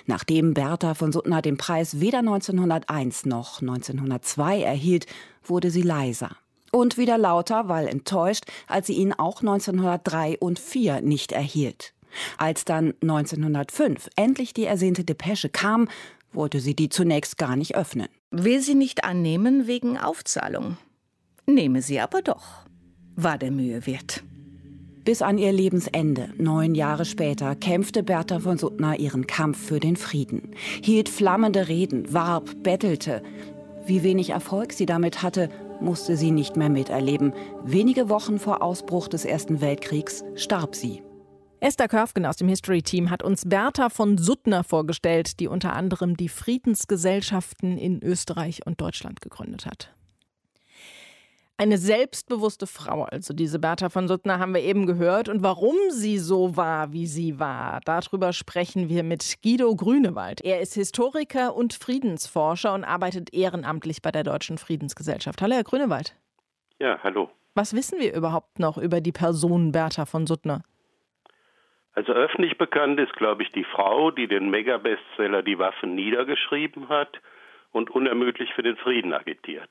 Nachdem 0.07 0.55
Bertha 0.55 0.95
von 0.95 1.11
Suttner 1.11 1.43
den 1.43 1.57
Preis 1.57 1.99
weder 1.99 2.19
1901 2.19 3.25
noch 3.25 3.61
1902 3.61 4.63
erhielt, 4.63 5.05
wurde 5.43 5.69
sie 5.69 5.83
leiser. 5.83 6.31
Und 6.71 6.97
wieder 6.97 7.19
lauter, 7.19 7.69
weil 7.69 7.87
enttäuscht, 7.87 8.45
als 8.67 8.87
sie 8.87 8.93
ihn 8.93 9.13
auch 9.13 9.41
1903 9.41 10.39
und 10.39 10.57
4 10.57 11.01
nicht 11.01 11.31
erhielt. 11.31 11.93
Als 12.37 12.65
dann 12.65 12.95
1905 13.01 14.09
endlich 14.15 14.55
die 14.55 14.65
ersehnte 14.65 15.03
Depesche 15.03 15.49
kam, 15.49 15.87
wollte 16.33 16.59
sie 16.59 16.75
die 16.75 16.89
zunächst 16.89 17.37
gar 17.37 17.55
nicht 17.55 17.75
öffnen. 17.75 18.07
Will 18.31 18.61
sie 18.61 18.75
nicht 18.75 19.03
annehmen 19.03 19.67
wegen 19.67 19.97
Aufzahlung. 19.97 20.77
Nehme 21.45 21.81
sie 21.81 21.99
aber 21.99 22.21
doch. 22.21 22.65
War 23.15 23.37
der 23.37 23.51
Mühe 23.51 23.85
wert. 23.85 24.23
Bis 25.05 25.21
an 25.21 25.37
ihr 25.37 25.51
Lebensende, 25.51 26.29
neun 26.37 26.75
Jahre 26.75 27.03
später, 27.03 27.55
kämpfte 27.55 28.03
Bertha 28.03 28.39
von 28.39 28.57
Suttner 28.57 28.97
ihren 28.97 29.27
Kampf 29.27 29.57
für 29.57 29.81
den 29.81 29.97
Frieden, 29.97 30.51
hielt 30.81 31.09
flammende 31.09 31.67
Reden, 31.67 32.13
warb, 32.13 32.63
bettelte. 32.63 33.21
Wie 33.85 34.01
wenig 34.03 34.29
Erfolg 34.29 34.71
sie 34.71 34.85
damit 34.85 35.21
hatte, 35.21 35.49
musste 35.81 36.15
sie 36.15 36.31
nicht 36.31 36.55
mehr 36.55 36.69
miterleben. 36.69 37.33
Wenige 37.65 38.07
Wochen 38.07 38.39
vor 38.39 38.61
Ausbruch 38.61 39.09
des 39.09 39.25
Ersten 39.25 39.59
Weltkriegs 39.59 40.23
starb 40.35 40.73
sie. 40.73 41.01
Esther 41.63 41.87
Körfgen 41.87 42.25
aus 42.25 42.35
dem 42.35 42.49
History 42.49 42.81
Team 42.81 43.09
hat 43.09 43.23
uns 43.23 43.47
Bertha 43.47 43.87
von 43.87 44.17
Suttner 44.17 44.65
vorgestellt, 44.65 45.39
die 45.39 45.47
unter 45.47 45.71
anderem 45.71 46.17
die 46.17 46.27
Friedensgesellschaften 46.27 47.77
in 47.77 48.03
Österreich 48.03 48.67
und 48.67 48.81
Deutschland 48.81 49.21
gegründet 49.21 49.65
hat. 49.65 49.95
Eine 51.55 51.77
selbstbewusste 51.77 52.67
Frau, 52.67 53.03
also 53.03 53.33
diese 53.33 53.59
Bertha 53.59 53.87
von 53.87 54.09
Suttner, 54.09 54.39
haben 54.39 54.53
wir 54.53 54.61
eben 54.61 54.85
gehört. 54.87 55.29
Und 55.29 55.41
warum 55.41 55.77
sie 55.89 56.17
so 56.17 56.57
war, 56.57 56.91
wie 56.91 57.07
sie 57.07 57.39
war, 57.39 57.79
darüber 57.85 58.33
sprechen 58.33 58.89
wir 58.89 59.03
mit 59.03 59.37
Guido 59.41 59.73
Grünewald. 59.73 60.41
Er 60.41 60.59
ist 60.59 60.73
Historiker 60.73 61.55
und 61.55 61.73
Friedensforscher 61.73 62.73
und 62.73 62.83
arbeitet 62.83 63.33
ehrenamtlich 63.33 64.01
bei 64.01 64.11
der 64.11 64.25
Deutschen 64.25 64.57
Friedensgesellschaft. 64.57 65.41
Hallo, 65.41 65.55
Herr 65.55 65.63
Grünewald. 65.63 66.13
Ja, 66.81 66.99
hallo. 67.01 67.29
Was 67.55 67.73
wissen 67.73 67.99
wir 67.99 68.13
überhaupt 68.13 68.59
noch 68.59 68.77
über 68.77 68.99
die 68.99 69.13
Person 69.13 69.71
Bertha 69.71 70.05
von 70.05 70.27
Suttner? 70.27 70.63
Also 71.95 72.13
öffentlich 72.13 72.57
bekannt 72.57 72.99
ist, 72.99 73.13
glaube 73.13 73.43
ich, 73.43 73.51
die 73.51 73.63
Frau, 73.63 74.09
die 74.11 74.27
den 74.27 74.49
Mega-Bestseller 74.49 75.43
Die 75.43 75.59
Waffen 75.59 75.95
niedergeschrieben 75.95 76.89
hat 76.89 77.19
und 77.71 77.91
unermüdlich 77.91 78.53
für 78.53 78.63
den 78.63 78.77
Frieden 78.77 79.13
agitiert. 79.13 79.69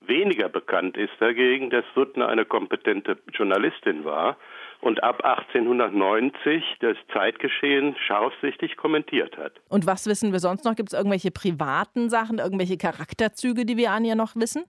Weniger 0.00 0.48
bekannt 0.48 0.96
ist 0.96 1.14
dagegen, 1.18 1.70
dass 1.70 1.84
Suttner 1.94 2.28
eine 2.28 2.44
kompetente 2.44 3.16
Journalistin 3.32 4.04
war 4.04 4.36
und 4.80 5.02
ab 5.02 5.24
1890 5.24 6.62
das 6.80 6.96
Zeitgeschehen 7.12 7.96
scharfsichtig 8.06 8.76
kommentiert 8.76 9.36
hat. 9.38 9.54
Und 9.68 9.86
was 9.86 10.06
wissen 10.06 10.32
wir 10.32 10.38
sonst 10.38 10.64
noch? 10.64 10.76
Gibt 10.76 10.90
es 10.90 10.98
irgendwelche 10.98 11.30
privaten 11.30 12.10
Sachen, 12.10 12.38
irgendwelche 12.38 12.76
Charakterzüge, 12.76 13.64
die 13.64 13.78
wir 13.78 13.90
an 13.90 14.04
ihr 14.04 14.14
noch 14.14 14.36
wissen? 14.36 14.64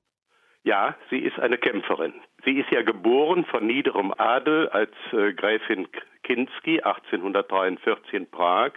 Ja, 0.63 0.96
sie 1.10 1.20
ist 1.20 1.39
eine 1.39 1.58
Kämpferin. 1.58 2.13
Sie 2.44 2.60
ist 2.60 2.70
ja 2.72 2.82
geboren 2.82 3.46
von 3.46 3.65
niederem 3.65 4.13
Adel 4.17 4.67
als 4.70 4.91
äh, 5.13 5.34
Gräfin 5.34 5.88
Kinski 6.27 6.81
1843 6.81 8.13
in 8.13 8.29
Prag. 8.29 8.74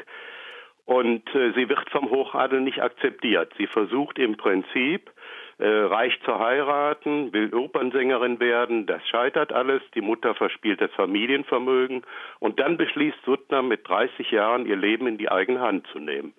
Und 0.86 1.34
äh, 1.34 1.52
sie 1.52 1.68
wird 1.68 1.90
vom 1.90 2.10
Hochadel 2.10 2.60
nicht 2.60 2.80
akzeptiert. 2.80 3.52
Sie 3.58 3.66
versucht 3.66 4.18
im 4.18 4.36
Prinzip, 4.36 5.10
äh, 5.58 5.66
reich 5.68 6.18
zu 6.24 6.38
heiraten, 6.38 7.32
will 7.32 7.54
Opernsängerin 7.54 8.40
werden, 8.40 8.86
das 8.86 9.06
scheitert 9.06 9.52
alles, 9.52 9.82
die 9.94 10.00
Mutter 10.00 10.34
verspielt 10.34 10.80
das 10.80 10.90
Familienvermögen 10.92 12.02
und 12.38 12.58
dann 12.58 12.76
beschließt 12.76 13.18
Suttner 13.24 13.62
mit 13.62 13.86
30 13.86 14.30
Jahren 14.30 14.66
ihr 14.66 14.76
Leben 14.76 15.06
in 15.06 15.18
die 15.18 15.30
eigene 15.30 15.60
Hand 15.60 15.86
zu 15.88 15.98
nehmen. 15.98 16.32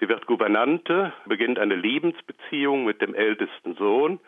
Sie 0.00 0.08
wird 0.08 0.26
Gouvernante, 0.26 1.12
beginnt 1.26 1.58
eine 1.58 1.76
Liebensbeziehung 1.76 2.84
mit 2.84 3.00
dem 3.00 3.14
ältesten 3.14 3.76
Sohn 3.76 4.18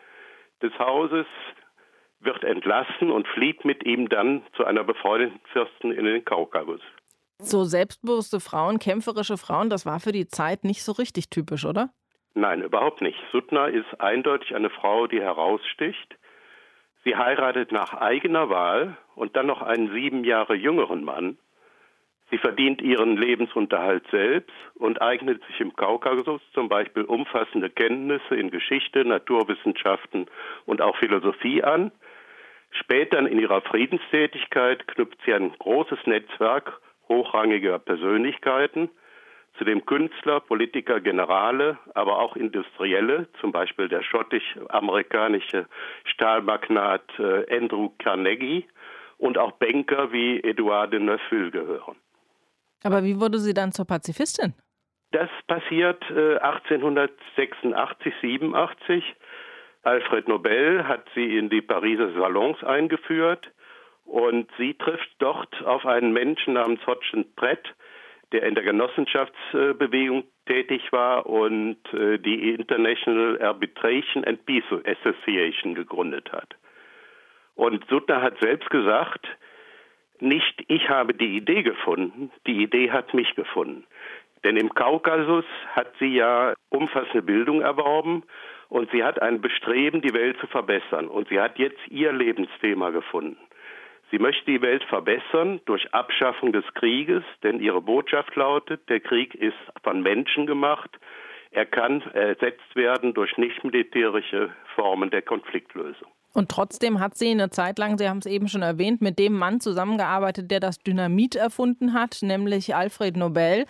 des 0.61 0.77
Hauses, 0.79 1.25
wird 2.25 2.43
entlassen 2.43 3.11
und 3.11 3.27
flieht 3.27 3.65
mit 3.65 3.85
ihm 3.85 4.09
dann 4.09 4.43
zu 4.55 4.65
einer 4.65 4.83
befreundeten 4.83 5.39
Fürstin 5.51 5.91
in 5.91 6.05
den 6.05 6.25
Kaukasus. 6.25 6.81
So 7.39 7.63
selbstbewusste 7.63 8.39
Frauen, 8.39 8.79
kämpferische 8.79 9.37
Frauen, 9.37 9.69
das 9.69 9.85
war 9.85 9.99
für 9.99 10.11
die 10.11 10.27
Zeit 10.27 10.63
nicht 10.63 10.83
so 10.83 10.93
richtig 10.93 11.29
typisch, 11.29 11.65
oder? 11.65 11.89
Nein, 12.35 12.61
überhaupt 12.61 13.01
nicht. 13.01 13.17
Sutna 13.31 13.67
ist 13.67 13.99
eindeutig 13.99 14.55
eine 14.55 14.69
Frau, 14.69 15.07
die 15.07 15.21
heraussticht. 15.21 16.17
Sie 17.03 17.15
heiratet 17.15 17.71
nach 17.71 17.93
eigener 17.93 18.49
Wahl 18.49 18.97
und 19.15 19.35
dann 19.35 19.45
noch 19.45 19.61
einen 19.61 19.91
sieben 19.93 20.23
Jahre 20.23 20.55
jüngeren 20.55 21.03
Mann. 21.03 21.37
Sie 22.31 22.37
verdient 22.39 22.81
ihren 22.81 23.17
Lebensunterhalt 23.17 24.05
selbst 24.09 24.55
und 24.75 25.01
eignet 25.01 25.43
sich 25.45 25.59
im 25.59 25.75
Kaukasus 25.75 26.41
zum 26.53 26.69
Beispiel 26.69 27.03
umfassende 27.03 27.69
Kenntnisse 27.69 28.35
in 28.35 28.49
Geschichte, 28.49 29.05
Naturwissenschaften 29.05 30.27
und 30.65 30.81
auch 30.81 30.97
Philosophie 30.97 31.61
an. 31.63 31.91
Später 32.73 33.19
in 33.19 33.39
ihrer 33.39 33.61
Friedenstätigkeit 33.61 34.87
knüpft 34.87 35.19
sie 35.25 35.33
ein 35.33 35.53
großes 35.57 35.99
Netzwerk 36.05 36.81
hochrangiger 37.07 37.79
Persönlichkeiten 37.79 38.89
zu 39.57 39.65
dem 39.65 39.85
Künstler, 39.85 40.39
Politiker, 40.39 40.99
Generale, 40.99 41.77
aber 41.93 42.17
auch 42.19 42.35
Industrielle, 42.35 43.27
zum 43.39 43.51
Beispiel 43.51 43.87
der 43.87 44.01
schottisch-amerikanische 44.01 45.67
Stahlmagnat 46.05 47.03
äh, 47.19 47.55
Andrew 47.55 47.89
Carnegie 47.99 48.65
und 49.17 49.37
auch 49.37 49.51
Banker 49.53 50.11
wie 50.11 50.43
Edouard 50.43 50.93
de 50.93 50.99
Neufville 50.99 51.51
gehören. 51.51 51.95
Aber 52.83 53.03
wie 53.03 53.19
wurde 53.19 53.37
sie 53.37 53.53
dann 53.53 53.71
zur 53.71 53.85
Pazifistin? 53.85 54.53
Das 55.11 55.29
passiert 55.47 56.03
äh, 56.09 56.37
1886, 56.37 58.13
87. 58.21 59.03
Alfred 59.83 60.29
Nobel 60.29 60.87
hat 60.87 61.05
sie 61.13 61.37
in 61.37 61.49
die 61.49 61.61
Pariser 61.61 62.13
Salons 62.13 62.63
eingeführt 62.63 63.51
und 64.05 64.49
sie 64.57 64.73
trifft 64.75 65.09
dort 65.19 65.61
auf 65.65 65.85
einen 65.85 66.13
Menschen 66.13 66.53
namens 66.53 66.85
Hodgson 66.87 67.25
Brett, 67.35 67.73
der 68.31 68.43
in 68.43 68.55
der 68.55 68.63
Genossenschaftsbewegung 68.63 70.23
tätig 70.47 70.91
war 70.91 71.25
und 71.25 71.77
äh, 71.93 72.17
die 72.17 72.53
International 72.53 73.41
Arbitration 73.41 74.23
and 74.25 74.45
Peace 74.45 74.63
Association 74.85 75.75
gegründet 75.75 76.31
hat. 76.31 76.55
Und 77.55 77.85
Suttner 77.89 78.21
hat 78.21 78.39
selbst 78.39 78.69
gesagt, 78.69 79.27
nicht 80.19 80.63
ich 80.67 80.89
habe 80.89 81.13
die 81.13 81.37
Idee 81.37 81.63
gefunden, 81.63 82.31
die 82.47 82.63
Idee 82.63 82.91
hat 82.91 83.13
mich 83.13 83.35
gefunden. 83.35 83.85
Denn 84.43 84.57
im 84.57 84.73
Kaukasus 84.73 85.45
hat 85.75 85.93
sie 85.99 86.15
ja 86.15 86.53
umfassende 86.69 87.21
Bildung 87.21 87.61
erworben 87.61 88.23
und 88.73 88.89
sie 88.89 89.03
hat 89.03 89.21
ein 89.21 89.39
Bestreben, 89.39 90.01
die 90.01 90.15
Welt 90.15 90.35
zu 90.39 90.47
verbessern. 90.47 91.07
Und 91.07 91.29
sie 91.29 91.39
hat 91.39 91.59
jetzt 91.59 91.79
ihr 91.89 92.11
Lebensthema 92.11 92.89
gefunden. 92.89 93.37
Sie 94.09 94.17
möchte 94.17 94.45
die 94.45 94.63
Welt 94.63 94.83
verbessern 94.85 95.61
durch 95.65 95.93
Abschaffung 95.93 96.51
des 96.51 96.65
Krieges, 96.73 97.23
denn 97.43 97.59
ihre 97.59 97.81
Botschaft 97.81 98.35
lautet, 98.35 98.89
der 98.89 98.99
Krieg 98.99 99.35
ist 99.35 99.57
von 99.83 100.01
Menschen 100.01 100.47
gemacht. 100.47 100.89
Er 101.51 101.67
kann 101.67 102.01
ersetzt 102.13 102.75
werden 102.75 103.13
durch 103.13 103.37
nicht 103.37 103.63
militärische 103.63 104.49
Formen 104.75 105.11
der 105.11 105.21
Konfliktlösung. 105.21 106.11
Und 106.33 106.49
trotzdem 106.49 106.99
hat 106.99 107.15
sie 107.15 107.29
eine 107.29 107.51
Zeit 107.51 107.77
lang, 107.77 107.97
Sie 107.97 108.09
haben 108.09 108.17
es 108.17 108.25
eben 108.25 108.47
schon 108.47 108.63
erwähnt, 108.63 109.01
mit 109.01 109.19
dem 109.19 109.33
Mann 109.37 109.59
zusammengearbeitet, 109.59 110.49
der 110.49 110.59
das 110.59 110.79
Dynamit 110.79 111.35
erfunden 111.35 111.93
hat, 111.93 112.19
nämlich 112.21 112.75
Alfred 112.75 113.15
Nobel. 113.15 113.65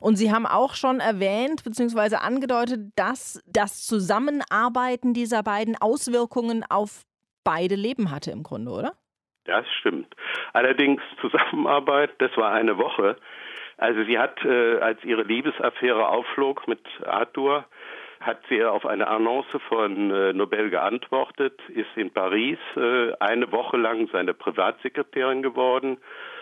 Und 0.00 0.16
Sie 0.16 0.32
haben 0.32 0.46
auch 0.46 0.74
schon 0.74 1.00
erwähnt 1.00 1.62
bzw. 1.62 2.16
angedeutet, 2.16 2.92
dass 2.96 3.42
das 3.46 3.86
Zusammenarbeiten 3.86 5.12
dieser 5.12 5.42
beiden 5.42 5.76
Auswirkungen 5.78 6.64
auf 6.68 7.02
beide 7.44 7.74
Leben 7.74 8.10
hatte 8.10 8.30
im 8.30 8.42
Grunde, 8.42 8.70
oder? 8.72 8.92
Das 9.44 9.66
stimmt. 9.80 10.14
Allerdings 10.54 11.02
Zusammenarbeit, 11.20 12.10
das 12.18 12.36
war 12.36 12.52
eine 12.52 12.78
Woche. 12.78 13.16
Also 13.76 14.04
sie 14.04 14.18
hat, 14.18 14.42
äh, 14.44 14.78
als 14.80 15.04
ihre 15.04 15.22
Liebesaffäre 15.22 16.08
aufflog 16.08 16.66
mit 16.66 16.80
Arthur, 17.04 17.66
hat 18.20 18.40
sie 18.48 18.64
auf 18.64 18.86
eine 18.86 19.08
Annonce 19.08 19.60
von 19.68 20.10
äh, 20.10 20.32
Nobel 20.32 20.70
geantwortet, 20.70 21.60
ist 21.68 21.88
in 21.96 22.10
Paris 22.10 22.58
äh, 22.76 23.12
eine 23.20 23.50
Woche 23.52 23.76
lang 23.76 24.08
seine 24.12 24.34
Privatsekretärin 24.34 25.42
geworden. 25.42 25.98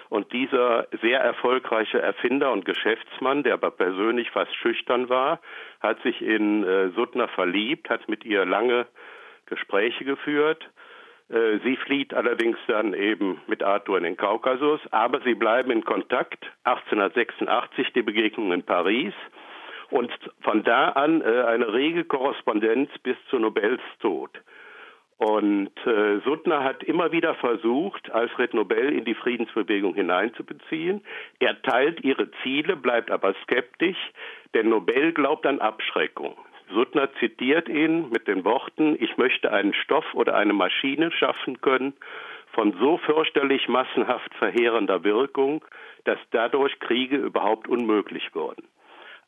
Und 0.09 0.33
dieser 0.33 0.87
sehr 1.03 1.21
erfolgreiche 1.21 2.01
Erfinder 2.01 2.53
und 2.53 2.65
Geschäftsmann, 2.65 3.43
der 3.43 3.55
aber 3.55 3.71
persönlich 3.71 4.31
fast 4.31 4.55
schüchtern 4.55 5.09
war, 5.09 5.41
hat 5.81 6.01
sich 6.03 6.23
in 6.23 6.65
äh, 6.65 6.91
Suttner 6.91 7.29
verliebt, 7.29 7.91
hat 7.91 8.09
mit 8.09 8.25
ihr 8.25 8.45
lange 8.45 8.87
Gespräche 9.47 10.05
geführt 10.05 10.69
äh, 11.31 11.59
sie 11.65 11.77
flieht 11.77 12.13
allerdings 12.13 12.59
dann 12.67 12.93
eben 12.93 13.41
mit 13.47 13.63
Arthur 13.63 13.99
in 13.99 14.05
den 14.05 14.17
Kaukasus, 14.17 14.81
aber 14.91 15.21
sie 15.23 15.35
bleiben 15.35 15.71
in 15.71 15.85
Kontakt. 15.85 16.45
1886 16.65 17.93
die 17.95 18.03
Begegnung 18.03 18.53
in 18.53 18.63
Paris 18.63 19.15
und 19.91 20.11
von 20.41 20.63
da 20.63 20.91
an 20.91 21.23
äh, 21.23 21.43
eine 21.43 21.73
rege 21.73 22.05
Korrespondenz 22.05 22.91
bis 23.03 23.17
zu 23.31 23.39
Nobels 23.39 23.81
Tod. 24.01 24.31
Und 25.17 25.71
äh, 25.87 26.19
Suttner 26.25 26.65
hat 26.65 26.83
immer 26.83 27.13
wieder 27.13 27.35
versucht, 27.37 28.11
Alfred 28.11 28.53
Nobel 28.53 28.93
in 28.93 29.05
die 29.05 29.15
Friedensbewegung 29.15 29.95
hineinzubeziehen. 29.95 31.03
Er 31.39 31.63
teilt 31.63 32.03
ihre 32.05 32.31
Ziele, 32.43 32.77
bleibt 32.77 33.11
aber 33.11 33.35
skeptisch, 33.45 33.97
denn 34.55 34.69
Nobel 34.69 35.13
glaubt 35.13 35.47
an 35.47 35.61
Abschreckung. 35.61 36.37
Suttner 36.73 37.09
zitiert 37.21 37.69
ihn 37.69 38.11
mit 38.11 38.27
den 38.27 38.45
Worten, 38.45 38.97
ich 38.99 39.17
möchte 39.17 39.53
einen 39.53 39.75
Stoff 39.75 40.07
oder 40.15 40.35
eine 40.35 40.53
Maschine 40.53 41.13
schaffen 41.13 41.61
können 41.61 41.95
von 42.53 42.73
so 42.81 42.99
fürchterlich 42.99 43.69
massenhaft 43.69 44.33
verheerender 44.35 45.05
Wirkung, 45.05 45.65
dass 46.05 46.19
dadurch 46.31 46.79
Kriege 46.81 47.17
überhaupt 47.17 47.69
unmöglich 47.69 48.35
wurden. 48.35 48.65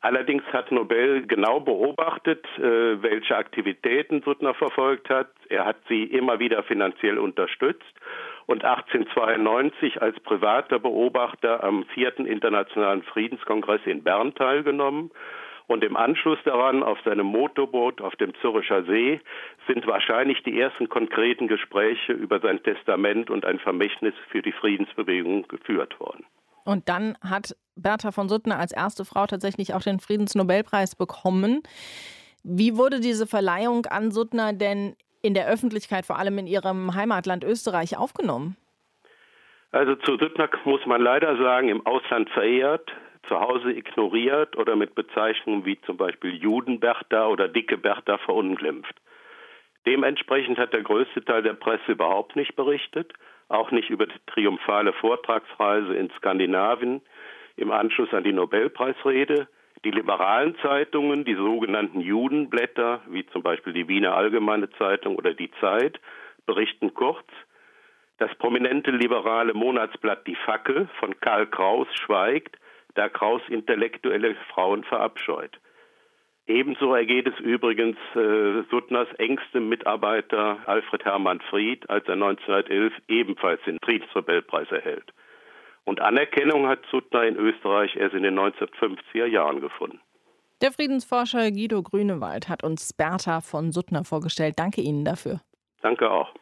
Allerdings 0.01 0.43
hat 0.53 0.71
Nobel 0.71 1.25
genau 1.25 1.59
beobachtet, 1.59 2.45
äh, 2.57 3.01
welche 3.01 3.35
Aktivitäten 3.35 4.21
Suttner 4.21 4.53
verfolgt 4.53 5.09
hat. 5.09 5.29
Er 5.49 5.65
hat 5.65 5.77
sie 5.89 6.03
immer 6.03 6.39
wieder 6.39 6.61
finanziell 6.63 7.17
unterstützt 7.17 7.83
und 8.45 8.63
1892 8.63 10.01
als 10.01 10.19
privater 10.19 10.79
Beobachter 10.79 11.63
am 11.63 11.83
vierten 11.93 12.25
Internationalen 12.25 13.03
Friedenskongress 13.03 13.81
in 13.85 14.03
Bern 14.03 14.35
teilgenommen. 14.35 15.11
Und 15.67 15.83
im 15.83 15.97
Anschluss 15.97 16.39
daran 16.45 16.81
auf 16.81 16.97
seinem 17.03 17.25
Motorboot 17.25 17.99
auf 17.99 18.15
dem 18.15 18.33
Zürcher 18.35 18.83
See 18.83 19.19
sind 19.67 19.85
wahrscheinlich 19.85 20.41
die 20.43 20.57
ersten 20.57 20.87
konkreten 20.87 21.49
Gespräche 21.49 22.13
über 22.13 22.39
sein 22.39 22.63
Testament 22.63 23.29
und 23.29 23.45
ein 23.45 23.59
Vermächtnis 23.59 24.13
für 24.31 24.41
die 24.41 24.53
Friedensbewegung 24.53 25.45
geführt 25.49 25.99
worden. 25.99 26.25
Und 26.67 26.89
dann 26.89 27.17
hat 27.21 27.55
Bertha 27.77 28.11
von 28.11 28.27
Suttner 28.27 28.59
als 28.59 28.73
erste 28.73 29.05
Frau 29.05 29.25
tatsächlich 29.25 29.73
auch 29.73 29.81
den 29.81 29.99
Friedensnobelpreis 29.99 30.97
bekommen. 30.97 31.63
Wie 32.43 32.75
wurde 32.75 32.99
diese 32.99 33.25
Verleihung 33.25 33.85
an 33.85 34.11
Suttner 34.11 34.51
denn 34.51 34.97
in 35.21 35.33
der 35.33 35.47
Öffentlichkeit, 35.47 36.05
vor 36.05 36.19
allem 36.19 36.37
in 36.39 36.45
ihrem 36.45 36.93
Heimatland 36.93 37.45
Österreich, 37.45 37.97
aufgenommen? 37.97 38.57
Also 39.71 39.95
zu 39.95 40.17
Suttner 40.17 40.49
muss 40.65 40.85
man 40.85 41.01
leider 41.01 41.37
sagen, 41.37 41.69
im 41.69 41.85
Ausland 41.85 42.29
verehrt, 42.31 42.91
zu 43.29 43.39
Hause 43.39 43.71
ignoriert 43.71 44.57
oder 44.57 44.75
mit 44.75 44.93
Bezeichnungen 44.93 45.63
wie 45.63 45.79
zum 45.85 45.95
Beispiel 45.95 46.35
Judenbertha 46.35 47.27
oder 47.27 47.47
Dicke 47.47 47.77
Bertha 47.77 48.17
verunglimpft. 48.17 48.95
Dementsprechend 49.85 50.57
hat 50.57 50.73
der 50.73 50.83
größte 50.83 51.23
Teil 51.23 51.43
der 51.43 51.53
Presse 51.53 51.93
überhaupt 51.93 52.35
nicht 52.35 52.57
berichtet 52.57 53.13
auch 53.49 53.71
nicht 53.71 53.89
über 53.89 54.05
die 54.05 54.19
triumphale 54.27 54.93
Vortragsreise 54.93 55.95
in 55.95 56.09
Skandinavien 56.17 57.01
im 57.55 57.71
Anschluss 57.71 58.13
an 58.13 58.23
die 58.23 58.33
Nobelpreisrede. 58.33 59.47
Die 59.83 59.91
liberalen 59.91 60.55
Zeitungen, 60.61 61.23
die 61.23 61.35
sogenannten 61.35 62.01
Judenblätter, 62.01 63.01
wie 63.09 63.25
zum 63.27 63.43
Beispiel 63.43 63.73
die 63.73 63.87
Wiener 63.87 64.15
Allgemeine 64.15 64.69
Zeitung 64.71 65.15
oder 65.15 65.33
die 65.33 65.51
Zeit, 65.59 65.99
berichten 66.45 66.93
kurz. 66.93 67.27
Das 68.17 68.33
prominente 68.35 68.91
liberale 68.91 69.53
Monatsblatt 69.53 70.25
Die 70.25 70.35
Fackel 70.35 70.89
von 70.99 71.19
Karl 71.19 71.45
Kraus 71.47 71.87
schweigt, 71.93 72.57
da 72.95 73.09
Kraus 73.09 73.41
intellektuelle 73.47 74.35
Frauen 74.51 74.83
verabscheut. 74.83 75.59
Ebenso 76.47 76.93
ergeht 76.93 77.27
es 77.27 77.37
übrigens 77.39 77.97
äh, 78.15 78.63
Suttners 78.71 79.09
engstem 79.17 79.67
Mitarbeiter 79.67 80.57
Alfred 80.65 81.03
Hermann 81.03 81.41
Fried, 81.49 81.89
als 81.89 82.07
er 82.07 82.13
1911 82.13 82.93
ebenfalls 83.09 83.61
den 83.65 83.77
Friedensnobelpreis 83.83 84.71
erhält. 84.71 85.11
Und 85.83 85.99
Anerkennung 86.01 86.67
hat 86.67 86.79
Suttner 86.89 87.23
in 87.23 87.35
Österreich 87.35 87.95
erst 87.97 88.15
in 88.15 88.23
den 88.23 88.39
1950er 88.39 89.25
Jahren 89.25 89.59
gefunden. 89.59 89.99
Der 90.61 90.71
Friedensforscher 90.71 91.51
Guido 91.51 91.83
Grünewald 91.83 92.49
hat 92.49 92.63
uns 92.63 92.93
Bertha 92.93 93.41
von 93.41 93.71
Suttner 93.71 94.05
vorgestellt. 94.05 94.55
Danke 94.57 94.81
Ihnen 94.81 95.03
dafür. 95.03 95.41
Danke 95.81 96.09
auch. 96.09 96.33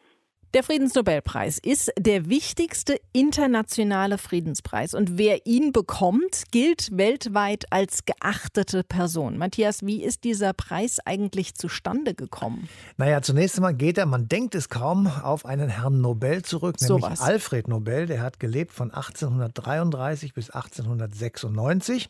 Der 0.53 0.63
Friedensnobelpreis 0.63 1.59
ist 1.59 1.91
der 1.99 2.29
wichtigste 2.29 2.97
internationale 3.11 4.17
Friedenspreis 4.17 4.93
und 4.93 5.17
wer 5.17 5.45
ihn 5.45 5.73
bekommt, 5.73 6.43
gilt 6.51 6.95
weltweit 6.95 7.65
als 7.71 8.05
geachtete 8.05 8.83
Person. 8.83 9.37
Matthias, 9.37 9.85
wie 9.85 10.01
ist 10.01 10.23
dieser 10.23 10.53
Preis 10.53 10.99
eigentlich 11.03 11.55
zustande 11.55 12.13
gekommen? 12.13 12.69
Naja, 12.95 13.21
zunächst 13.21 13.57
einmal 13.57 13.73
geht 13.73 13.97
er, 13.97 14.05
man 14.05 14.29
denkt 14.29 14.55
es 14.55 14.69
kaum, 14.69 15.07
auf 15.07 15.45
einen 15.45 15.67
Herrn 15.67 15.99
Nobel 15.99 16.41
zurück, 16.43 16.77
nämlich 16.79 17.15
so 17.17 17.23
Alfred 17.23 17.67
Nobel. 17.67 18.05
Der 18.05 18.21
hat 18.21 18.39
gelebt 18.39 18.71
von 18.71 18.91
1833 18.91 20.33
bis 20.33 20.49
1896. 20.49 22.09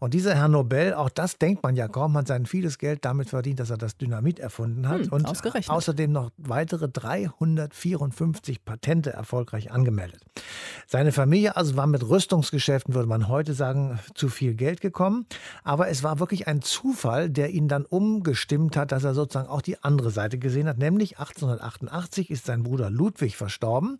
Und 0.00 0.14
dieser 0.14 0.34
Herr 0.34 0.48
Nobel, 0.48 0.94
auch 0.94 1.10
das 1.10 1.38
denkt 1.38 1.62
man 1.62 1.76
ja 1.76 1.86
kaum, 1.86 2.16
hat 2.16 2.26
sein 2.26 2.46
vieles 2.46 2.78
Geld 2.78 3.04
damit 3.04 3.28
verdient, 3.28 3.60
dass 3.60 3.70
er 3.70 3.78
das 3.78 3.96
Dynamit 3.96 4.40
erfunden 4.40 4.88
hat. 4.88 5.02
Hm, 5.02 5.12
und 5.12 5.68
außerdem 5.68 6.10
noch 6.10 6.30
weitere 6.38 6.88
300 6.88 7.73
54 7.74 8.64
Patente 8.64 9.12
erfolgreich 9.12 9.72
angemeldet. 9.72 10.22
Seine 10.86 11.12
Familie 11.12 11.56
also 11.56 11.76
war 11.76 11.86
mit 11.86 12.08
Rüstungsgeschäften, 12.08 12.94
würde 12.94 13.08
man 13.08 13.28
heute 13.28 13.52
sagen, 13.52 13.98
zu 14.14 14.28
viel 14.28 14.54
Geld 14.54 14.80
gekommen. 14.80 15.26
Aber 15.64 15.88
es 15.88 16.02
war 16.02 16.20
wirklich 16.20 16.46
ein 16.46 16.62
Zufall, 16.62 17.28
der 17.28 17.50
ihn 17.50 17.68
dann 17.68 17.84
umgestimmt 17.84 18.76
hat, 18.76 18.92
dass 18.92 19.04
er 19.04 19.14
sozusagen 19.14 19.48
auch 19.48 19.62
die 19.62 19.82
andere 19.82 20.10
Seite 20.10 20.38
gesehen 20.38 20.68
hat. 20.68 20.78
Nämlich 20.78 21.18
1888 21.18 22.30
ist 22.30 22.46
sein 22.46 22.62
Bruder 22.62 22.90
Ludwig 22.90 23.36
verstorben. 23.36 23.98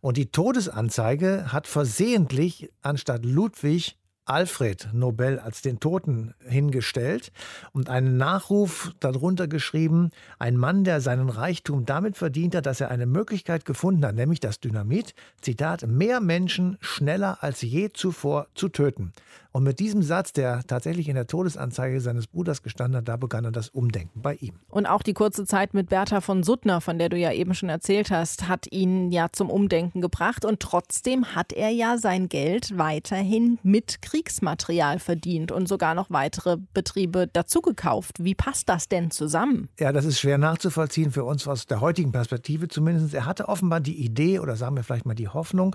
Und 0.00 0.16
die 0.16 0.30
Todesanzeige 0.30 1.52
hat 1.52 1.66
versehentlich 1.66 2.72
anstatt 2.82 3.24
Ludwig 3.24 3.99
Alfred 4.30 4.90
Nobel 4.92 5.40
als 5.40 5.60
den 5.60 5.80
Toten 5.80 6.34
hingestellt 6.46 7.32
und 7.72 7.88
einen 7.88 8.16
Nachruf 8.16 8.92
darunter 9.00 9.48
geschrieben, 9.48 10.10
ein 10.38 10.56
Mann, 10.56 10.84
der 10.84 11.00
seinen 11.00 11.30
Reichtum 11.30 11.84
damit 11.84 12.16
verdient 12.16 12.54
hat, 12.54 12.66
dass 12.66 12.80
er 12.80 12.92
eine 12.92 13.06
Möglichkeit 13.06 13.64
gefunden 13.64 14.06
hat, 14.06 14.14
nämlich 14.14 14.38
das 14.38 14.60
Dynamit, 14.60 15.14
Zitat, 15.40 15.84
mehr 15.88 16.20
Menschen 16.20 16.78
schneller 16.80 17.38
als 17.42 17.60
je 17.62 17.90
zuvor 17.92 18.46
zu 18.54 18.68
töten. 18.68 19.12
Und 19.52 19.64
mit 19.64 19.80
diesem 19.80 20.02
Satz, 20.02 20.32
der 20.32 20.62
tatsächlich 20.64 21.08
in 21.08 21.16
der 21.16 21.26
Todesanzeige 21.26 22.00
seines 22.00 22.28
Bruders 22.28 22.62
gestanden 22.62 22.98
hat, 22.98 23.08
da 23.08 23.16
begann 23.16 23.44
er 23.44 23.50
das 23.50 23.68
Umdenken 23.68 24.22
bei 24.22 24.34
ihm. 24.36 24.54
Und 24.68 24.86
auch 24.86 25.02
die 25.02 25.12
kurze 25.12 25.44
Zeit 25.44 25.74
mit 25.74 25.88
Bertha 25.88 26.20
von 26.20 26.44
Suttner, 26.44 26.80
von 26.80 26.98
der 27.00 27.08
du 27.08 27.16
ja 27.16 27.32
eben 27.32 27.54
schon 27.54 27.68
erzählt 27.68 28.12
hast, 28.12 28.46
hat 28.48 28.70
ihn 28.70 29.10
ja 29.10 29.26
zum 29.32 29.50
Umdenken 29.50 30.00
gebracht. 30.00 30.44
Und 30.44 30.60
trotzdem 30.60 31.34
hat 31.34 31.52
er 31.52 31.70
ja 31.70 31.98
sein 31.98 32.28
Geld 32.28 32.78
weiterhin 32.78 33.58
mit 33.64 34.02
Kriegsmaterial 34.20 34.98
verdient 34.98 35.50
und 35.50 35.66
sogar 35.66 35.94
noch 35.94 36.10
weitere 36.10 36.58
Betriebe 36.74 37.26
dazugekauft. 37.26 38.22
Wie 38.22 38.34
passt 38.34 38.68
das 38.68 38.86
denn 38.86 39.10
zusammen? 39.10 39.70
Ja, 39.78 39.92
das 39.92 40.04
ist 40.04 40.20
schwer 40.20 40.36
nachzuvollziehen 40.36 41.10
für 41.10 41.24
uns 41.24 41.48
aus 41.48 41.64
der 41.64 41.80
heutigen 41.80 42.12
Perspektive 42.12 42.68
zumindest. 42.68 43.14
Er 43.14 43.24
hatte 43.24 43.48
offenbar 43.48 43.80
die 43.80 43.96
Idee 43.96 44.38
oder 44.38 44.56
sagen 44.56 44.76
wir 44.76 44.84
vielleicht 44.84 45.06
mal 45.06 45.14
die 45.14 45.28
Hoffnung, 45.28 45.74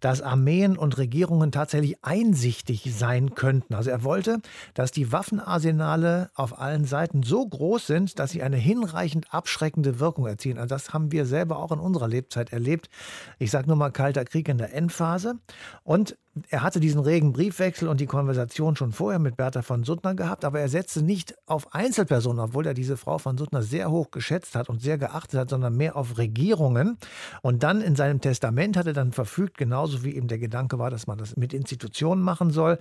dass 0.00 0.22
Armeen 0.22 0.78
und 0.78 0.96
Regierungen 0.96 1.52
tatsächlich 1.52 2.02
einsichtig 2.02 2.90
sein 2.96 3.34
könnten. 3.34 3.74
Also 3.74 3.90
er 3.90 4.04
wollte, 4.04 4.40
dass 4.72 4.90
die 4.90 5.12
Waffenarsenale 5.12 6.30
auf 6.34 6.58
allen 6.58 6.86
Seiten 6.86 7.22
so 7.22 7.46
groß 7.46 7.86
sind, 7.86 8.18
dass 8.18 8.30
sie 8.30 8.42
eine 8.42 8.56
hinreichend 8.56 9.34
abschreckende 9.34 10.00
Wirkung 10.00 10.26
erzielen. 10.26 10.56
Also 10.56 10.68
das 10.74 10.94
haben 10.94 11.12
wir 11.12 11.26
selber 11.26 11.58
auch 11.58 11.72
in 11.72 11.78
unserer 11.78 12.08
Lebzeit 12.08 12.54
erlebt. 12.54 12.88
Ich 13.38 13.50
sage 13.50 13.66
nur 13.66 13.76
mal 13.76 13.90
Kalter 13.90 14.24
Krieg 14.24 14.48
in 14.48 14.56
der 14.56 14.72
Endphase. 14.72 15.34
Und 15.84 16.16
er 16.48 16.62
hatte 16.62 16.80
diesen 16.80 17.00
regen 17.00 17.32
Briefwechsel 17.32 17.88
und 17.88 18.00
die 18.00 18.06
Konversation 18.06 18.74
schon 18.74 18.92
vorher 18.92 19.18
mit 19.18 19.36
Bertha 19.36 19.60
von 19.60 19.84
Suttner 19.84 20.14
gehabt, 20.14 20.46
aber 20.46 20.60
er 20.60 20.68
setzte 20.68 21.02
nicht 21.02 21.34
auf 21.46 21.74
Einzelpersonen, 21.74 22.40
obwohl 22.40 22.66
er 22.66 22.72
diese 22.72 22.96
Frau 22.96 23.18
von 23.18 23.36
Suttner 23.36 23.62
sehr 23.62 23.90
hoch 23.90 24.10
geschätzt 24.10 24.54
hat 24.54 24.70
und 24.70 24.80
sehr 24.80 24.96
geachtet 24.96 25.38
hat, 25.38 25.50
sondern 25.50 25.76
mehr 25.76 25.94
auf 25.94 26.16
Regierungen. 26.16 26.96
Und 27.42 27.62
dann 27.62 27.82
in 27.82 27.96
seinem 27.96 28.22
Testament 28.22 28.78
hat 28.78 28.86
er 28.86 28.94
dann 28.94 29.12
verfügt, 29.12 29.58
genauso 29.58 30.04
wie 30.04 30.14
eben 30.16 30.28
der 30.28 30.38
Gedanke 30.38 30.78
war, 30.78 30.90
dass 30.90 31.06
man 31.06 31.18
das 31.18 31.36
mit 31.36 31.52
Institutionen 31.52 32.22
machen 32.22 32.50
soll, 32.50 32.78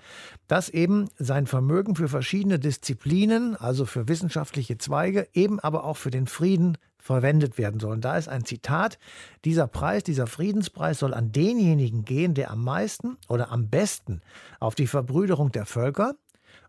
dass 0.48 0.70
eben 0.70 1.10
sein 1.18 1.46
Vermögen 1.46 1.96
für 1.96 2.08
verschiedene 2.08 2.58
Disziplinen, 2.58 3.58
also 3.58 3.86
für 3.86 4.08
wissenschaftliche 4.08 4.78
Zweige, 4.78 5.28
eben 5.34 5.60
aber 5.60 5.84
auch 5.84 5.98
für 5.98 6.12
den 6.12 6.28
Frieden 6.28 6.78
verwendet 7.02 7.58
werden 7.58 7.80
sollen. 7.80 8.00
Da 8.00 8.16
ist 8.16 8.30
ein 8.30 8.46
Zitat, 8.46 8.98
dieser 9.44 9.68
Preis, 9.68 10.04
dieser 10.04 10.28
Friedenspreis 10.28 11.00
soll 11.00 11.14
an 11.14 11.32
denjenigen 11.32 12.06
gehen, 12.06 12.34
der 12.34 12.52
am 12.52 12.64
meisten 12.64 13.18
oder 13.28 13.52
am 13.52 13.70
besten 13.70 14.22
auf 14.60 14.76
die 14.76 14.88
Verbrüderung 14.88 15.52
der 15.52 15.66
Völker 15.66 16.16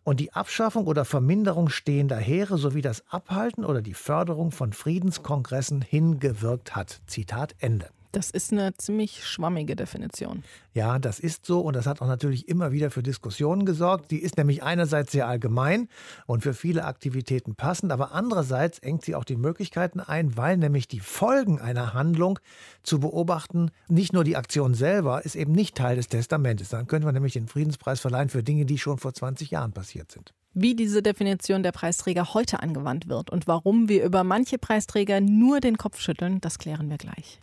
und 0.05 0.19
die 0.19 0.33
Abschaffung 0.33 0.87
oder 0.87 1.05
Verminderung 1.05 1.69
stehender 1.69 2.17
Heere 2.17 2.59
sowie 2.59 2.83
das 2.83 3.05
Abhalten 3.09 3.65
oder 3.65 3.83
die 3.83 3.95
Förderung 3.95 4.51
von 4.51 4.73
Friedenskongressen 4.73 5.83
hingewirkt 5.83 6.75
hat. 6.75 7.03
Zitat 7.07 7.55
Ende. 7.59 7.89
Das 8.13 8.31
ist 8.31 8.53
eine 8.53 8.75
ziemlich 8.75 9.25
schwammige 9.25 9.75
Definition. 9.75 10.45
Ja, 10.75 10.99
das 10.99 11.19
ist 11.19 11.47
so 11.47 11.61
und 11.61 11.75
das 11.75 11.87
hat 11.87 12.03
auch 12.03 12.07
natürlich 12.07 12.47
immer 12.47 12.71
wieder 12.71 12.91
für 12.91 13.03
Diskussionen 13.03 13.65
gesorgt. 13.65 14.11
Die 14.11 14.19
ist 14.19 14.37
nämlich 14.37 14.63
einerseits 14.63 15.13
sehr 15.13 15.27
allgemein 15.27 15.89
und 16.27 16.43
für 16.43 16.53
viele 16.53 16.85
Aktivitäten 16.85 17.55
passend, 17.55 17.91
aber 17.91 18.13
andererseits 18.13 18.79
engt 18.81 19.03
sie 19.03 19.15
auch 19.15 19.25
die 19.25 19.37
Möglichkeiten 19.37 19.99
ein, 19.99 20.37
weil 20.37 20.59
nämlich 20.59 20.89
die 20.89 21.01
Folgen 21.01 21.59
einer 21.59 21.95
Handlung 21.95 22.39
zu 22.83 23.01
beobachten, 23.01 23.71
nicht 23.89 24.13
nur 24.13 24.25
die 24.25 24.37
Aktion 24.37 24.75
selber, 24.75 25.25
ist 25.25 25.35
eben 25.35 25.53
nicht 25.53 25.75
Teil 25.75 25.97
des 25.97 26.09
Testamentes. 26.09 26.69
Dann 26.69 26.87
könnte 26.87 27.07
man 27.07 27.15
nämlich 27.15 27.33
den 27.33 27.49
Friedenspreis 27.49 28.01
verleihen 28.01 28.29
für 28.29 28.43
Dinge, 28.43 28.67
die 28.67 28.77
schon 28.77 28.99
vor 28.99 29.15
20 29.15 29.51
Jahren 29.51 29.73
passiert 29.73 30.13
sind. 30.13 30.35
Wie 30.53 30.75
diese 30.75 31.03
Definition 31.03 31.63
der 31.63 31.73
Preisträger 31.73 32.35
heute 32.35 32.63
angewandt 32.63 33.09
wird 33.09 33.31
und 33.31 33.47
warum 33.47 33.89
wir 33.89 34.05
über 34.05 34.23
manche 34.23 34.59
Preisträger 34.59 35.23
nur 35.23 35.61
den 35.61 35.79
Kopf 35.79 35.99
schütteln, 35.99 36.43
das 36.43 36.59
klären 36.59 36.91
wir 36.91 36.99
gleich. 36.99 37.41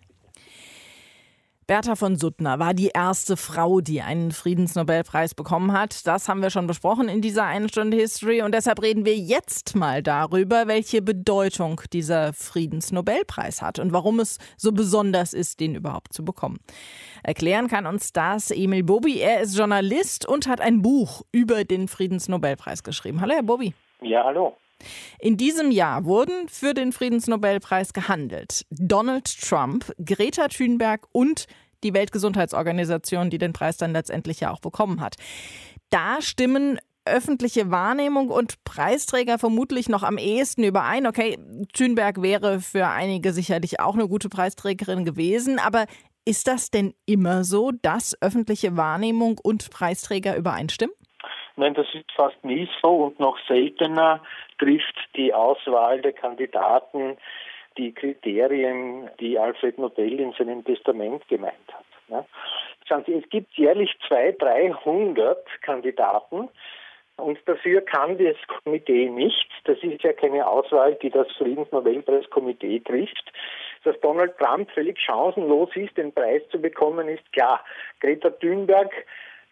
Bertha 1.69 1.95
von 1.95 2.15
Suttner 2.15 2.57
war 2.57 2.73
die 2.73 2.89
erste 2.95 3.37
Frau, 3.37 3.79
die 3.79 4.01
einen 4.01 4.31
Friedensnobelpreis 4.31 5.35
bekommen 5.35 5.71
hat. 5.71 6.07
Das 6.07 6.27
haben 6.27 6.41
wir 6.41 6.49
schon 6.49 6.65
besprochen 6.65 7.07
in 7.07 7.21
dieser 7.21 7.43
einen 7.43 7.69
Stunde 7.69 7.95
History 7.95 8.41
und 8.41 8.55
deshalb 8.55 8.81
reden 8.81 9.05
wir 9.05 9.15
jetzt 9.15 9.75
mal 9.75 10.01
darüber, 10.01 10.65
welche 10.65 11.03
Bedeutung 11.03 11.79
dieser 11.93 12.33
Friedensnobelpreis 12.33 13.61
hat 13.61 13.77
und 13.77 13.93
warum 13.93 14.19
es 14.19 14.39
so 14.57 14.71
besonders 14.71 15.35
ist, 15.35 15.59
den 15.59 15.75
überhaupt 15.75 16.11
zu 16.11 16.25
bekommen. 16.25 16.59
Erklären 17.21 17.67
kann 17.67 17.85
uns 17.85 18.13
das 18.13 18.49
Emil 18.49 18.83
Bobi. 18.83 19.19
Er 19.19 19.41
ist 19.41 19.55
Journalist 19.55 20.27
und 20.27 20.47
hat 20.47 20.61
ein 20.61 20.81
Buch 20.81 21.21
über 21.31 21.65
den 21.65 21.87
Friedensnobelpreis 21.87 22.81
geschrieben. 22.81 23.21
Hallo, 23.21 23.35
Herr 23.35 23.43
Bobi. 23.43 23.75
Ja, 24.01 24.23
hallo. 24.23 24.57
In 25.19 25.37
diesem 25.37 25.71
Jahr 25.71 26.05
wurden 26.05 26.47
für 26.47 26.73
den 26.73 26.91
Friedensnobelpreis 26.91 27.93
gehandelt 27.93 28.65
Donald 28.69 29.25
Trump, 29.41 29.91
Greta 30.03 30.47
Thunberg 30.47 31.07
und 31.11 31.45
die 31.83 31.93
Weltgesundheitsorganisation, 31.93 33.29
die 33.29 33.37
den 33.37 33.53
Preis 33.53 33.77
dann 33.77 33.93
letztendlich 33.93 34.41
ja 34.41 34.51
auch 34.51 34.59
bekommen 34.59 35.01
hat. 35.01 35.15
Da 35.89 36.21
stimmen 36.21 36.79
öffentliche 37.05 37.71
Wahrnehmung 37.71 38.29
und 38.29 38.63
Preisträger 38.63 39.39
vermutlich 39.39 39.89
noch 39.89 40.03
am 40.03 40.17
ehesten 40.17 40.63
überein. 40.63 41.07
Okay, 41.07 41.37
Thünberg 41.73 42.21
wäre 42.21 42.59
für 42.59 42.87
einige 42.87 43.33
sicherlich 43.33 43.79
auch 43.79 43.95
eine 43.95 44.07
gute 44.07 44.29
Preisträgerin 44.29 45.05
gewesen, 45.05 45.59
aber 45.59 45.85
ist 46.25 46.47
das 46.47 46.69
denn 46.69 46.93
immer 47.05 47.43
so, 47.43 47.71
dass 47.81 48.15
öffentliche 48.21 48.77
Wahrnehmung 48.77 49.39
und 49.41 49.71
Preisträger 49.71 50.35
übereinstimmen? 50.37 50.93
Nein, 51.59 51.73
das 51.73 51.93
ist 51.93 52.09
fast 52.13 52.41
nie 52.45 52.69
so 52.81 52.87
und 52.87 53.19
noch 53.19 53.37
seltener 53.45 54.21
trifft 54.59 54.95
die 55.17 55.33
Auswahl 55.33 56.01
der 56.01 56.13
Kandidaten 56.13 57.17
die 57.77 57.91
Kriterien, 57.93 59.09
die 59.19 59.37
Alfred 59.37 59.77
Nobel 59.77 60.21
in 60.21 60.31
seinem 60.33 60.63
Testament 60.63 61.27
gemeint 61.27 61.55
hat. 61.73 62.25
Es 63.07 63.29
gibt 63.29 63.53
jährlich 63.57 63.93
200, 64.07 64.41
300 64.41 65.61
Kandidaten 65.61 66.47
und 67.17 67.37
dafür 67.45 67.81
kann 67.81 68.17
das 68.17 68.37
Komitee 68.63 69.09
nicht, 69.09 69.49
das 69.65 69.77
ist 69.79 70.01
ja 70.01 70.13
keine 70.13 70.47
Auswahl, 70.47 70.95
die 70.95 71.09
das 71.09 71.29
Friedensnobelpreiskomitee 71.33 72.79
trifft, 72.79 73.33
dass 73.83 73.99
Donald 73.99 74.37
Trump 74.37 74.71
völlig 74.71 74.97
chancenlos 74.97 75.69
ist, 75.75 75.97
den 75.97 76.13
Preis 76.13 76.41
zu 76.51 76.59
bekommen, 76.59 77.09
ist 77.09 77.31
klar. 77.33 77.63
Greta 77.99 78.29
Thunberg 78.29 78.91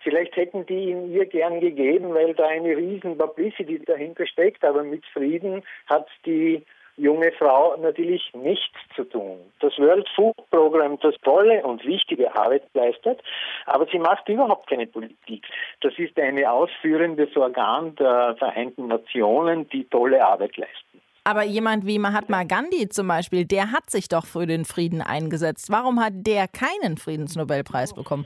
Vielleicht 0.07 0.37
hätten 0.37 0.65
die 0.65 0.91
ihn 0.91 1.11
ihr 1.11 1.25
gern 1.25 1.59
gegeben, 1.59 2.13
weil 2.13 2.33
da 2.33 2.47
eine 2.47 2.77
riesen 2.77 3.17
Publicity 3.17 3.83
dahinter 3.83 4.25
steckt, 4.25 4.63
aber 4.63 4.81
mit 4.81 5.05
Frieden 5.07 5.63
hat 5.87 6.07
die 6.25 6.63
junge 6.95 7.33
Frau 7.33 7.75
natürlich 7.75 8.31
nichts 8.33 8.77
zu 8.95 9.03
tun. 9.03 9.39
Das 9.59 9.77
World 9.77 10.07
Food 10.15 10.37
Program, 10.49 10.97
das 11.01 11.13
tolle 11.23 11.61
und 11.61 11.85
wichtige 11.85 12.33
Arbeit 12.33 12.63
leistet, 12.73 13.21
aber 13.65 13.85
sie 13.91 13.99
macht 13.99 14.29
überhaupt 14.29 14.69
keine 14.69 14.87
Politik. 14.87 15.45
Das 15.81 15.91
ist 15.97 16.17
eine 16.17 16.49
ausführendes 16.49 17.35
Organ 17.35 17.93
der 17.97 18.37
Vereinten 18.39 18.87
Nationen, 18.87 19.67
die 19.67 19.83
tolle 19.89 20.25
Arbeit 20.25 20.55
leisten. 20.55 21.01
Aber 21.25 21.43
jemand 21.43 21.85
wie 21.85 21.99
Mahatma 21.99 22.45
Gandhi 22.45 22.87
zum 22.87 23.09
Beispiel, 23.09 23.43
der 23.43 23.73
hat 23.73 23.89
sich 23.89 24.07
doch 24.07 24.25
für 24.25 24.45
den 24.45 24.63
Frieden 24.63 25.01
eingesetzt. 25.01 25.69
Warum 25.69 25.99
hat 25.99 26.13
der 26.15 26.47
keinen 26.47 26.95
Friedensnobelpreis 26.95 27.93
bekommen? 27.93 28.25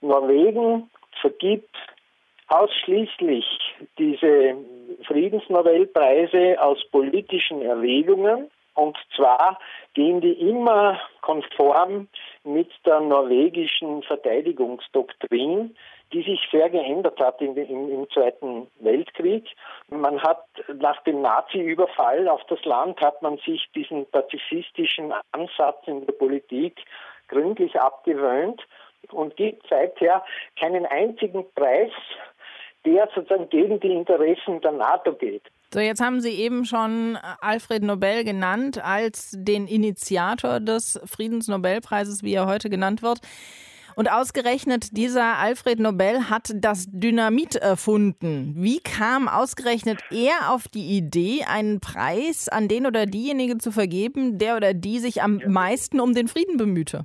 Norwegen 0.00 0.90
vergibt 1.20 1.76
ausschließlich 2.48 3.46
diese 3.98 4.56
Friedensnobelpreise 5.06 6.60
aus 6.60 6.78
politischen 6.90 7.62
Erwägungen. 7.62 8.50
Und 8.74 8.96
zwar 9.14 9.58
gehen 9.94 10.20
die 10.20 10.32
immer 10.32 11.00
konform 11.20 12.08
mit 12.44 12.70
der 12.86 13.00
norwegischen 13.00 14.02
Verteidigungsdoktrin, 14.02 15.76
die 16.12 16.22
sich 16.22 16.40
sehr 16.50 16.70
geändert 16.70 17.20
hat 17.20 17.40
im, 17.40 17.56
im, 17.56 17.90
im 17.90 18.10
Zweiten 18.10 18.68
Weltkrieg. 18.80 19.44
Man 19.88 20.20
hat 20.22 20.44
nach 20.74 21.02
dem 21.04 21.20
Nazi-Überfall 21.22 22.28
auf 22.28 22.42
das 22.48 22.64
Land 22.64 23.00
hat 23.00 23.22
man 23.22 23.38
sich 23.38 23.68
diesen 23.74 24.06
pazifistischen 24.06 25.12
Ansatz 25.32 25.86
in 25.86 26.06
der 26.06 26.12
Politik 26.14 26.80
gründlich 27.28 27.78
abgewöhnt 27.80 28.62
und 29.10 29.36
gibt 29.36 29.66
seither 29.68 30.24
keinen 30.58 30.86
einzigen 30.86 31.44
Preis, 31.54 31.92
der 32.84 33.08
sozusagen 33.14 33.48
gegen 33.50 33.80
die 33.80 33.92
Interessen 33.92 34.60
der 34.60 34.72
NATO 34.72 35.12
geht. 35.12 35.42
So, 35.72 35.80
jetzt 35.80 36.02
haben 36.02 36.20
Sie 36.20 36.32
eben 36.32 36.64
schon 36.64 37.16
Alfred 37.40 37.82
Nobel 37.82 38.24
genannt 38.24 38.84
als 38.84 39.32
den 39.36 39.66
Initiator 39.66 40.58
des 40.58 41.00
Friedensnobelpreises, 41.04 42.22
wie 42.22 42.34
er 42.34 42.46
heute 42.46 42.70
genannt 42.70 43.02
wird. 43.02 43.20
Und 43.96 44.10
ausgerechnet 44.10 44.96
dieser 44.96 45.38
Alfred 45.38 45.78
Nobel 45.78 46.30
hat 46.30 46.52
das 46.54 46.86
Dynamit 46.90 47.56
erfunden. 47.56 48.54
Wie 48.56 48.80
kam 48.80 49.28
ausgerechnet 49.28 50.00
er 50.10 50.52
auf 50.52 50.68
die 50.68 50.96
Idee, 50.96 51.44
einen 51.46 51.80
Preis 51.80 52.48
an 52.48 52.66
den 52.66 52.86
oder 52.86 53.06
diejenige 53.06 53.58
zu 53.58 53.72
vergeben, 53.72 54.38
der 54.38 54.56
oder 54.56 54.74
die 54.74 55.00
sich 55.00 55.22
am 55.22 55.40
meisten 55.46 56.00
um 56.00 56.14
den 56.14 56.28
Frieden 56.28 56.56
bemühte? 56.56 57.04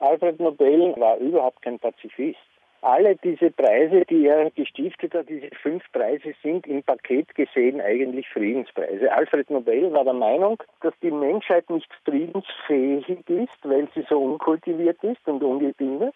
Alfred 0.00 0.40
Nobel 0.40 0.94
war 0.96 1.16
überhaupt 1.18 1.62
kein 1.62 1.78
Pazifist. 1.78 2.38
Alle 2.82 3.14
diese 3.16 3.50
Preise, 3.50 4.06
die 4.08 4.26
er 4.26 4.50
gestiftet 4.50 5.12
hat, 5.12 5.28
diese 5.28 5.50
fünf 5.62 5.84
Preise 5.92 6.32
sind 6.42 6.66
im 6.66 6.82
Paket 6.82 7.34
gesehen 7.34 7.78
eigentlich 7.82 8.26
Friedenspreise. 8.30 9.12
Alfred 9.12 9.50
Nobel 9.50 9.92
war 9.92 10.04
der 10.04 10.14
Meinung, 10.14 10.62
dass 10.80 10.94
die 11.02 11.10
Menschheit 11.10 11.68
nicht 11.68 11.92
friedensfähig 12.04 13.06
ist, 13.28 13.58
weil 13.64 13.86
sie 13.94 14.06
so 14.08 14.18
unkultiviert 14.18 15.04
ist 15.04 15.28
und 15.28 15.42
ungebildet. 15.42 16.14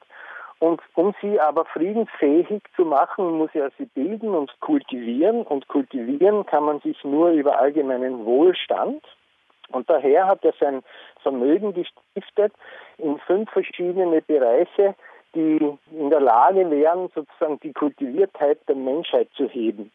Und 0.61 0.81
um 0.95 1.15
sie 1.21 1.39
aber 1.39 1.67
friedensfähig 1.67 2.63
zu 2.75 2.87
machen, 2.87 3.33
muss 3.37 3.51
er 3.53 3.71
sie 3.77 3.85
bilden 3.85 4.31
und 4.31 4.59
kultivieren. 4.61 5.43
Und 5.43 5.69
kultivieren 5.69 6.47
kann 6.47 6.65
man 6.65 6.81
sich 6.81 7.05
nur 7.05 7.33
über 7.33 7.59
allgemeinen 7.59 8.25
Wohlstand. 8.25 9.05
Und 9.71 9.89
daher 9.89 10.27
hat 10.27 10.45
er 10.45 10.55
sein 10.61 10.83
Vermögen 11.23 11.75
gestiftet 11.75 12.53
in 12.99 13.19
fünf 13.19 13.51
verschiedene 13.51 14.21
Bereiche, 14.23 14.95
die 15.35 15.59
in 15.91 16.11
der 16.11 16.21
Lage 16.21 16.71
wären, 16.71 17.11
sozusagen 17.15 17.59
die 17.61 17.73
Kultiviertheit 17.73 18.59
der 18.69 18.77
Menschheit 18.77 19.29
zu 19.37 19.49
heben. 19.49 19.91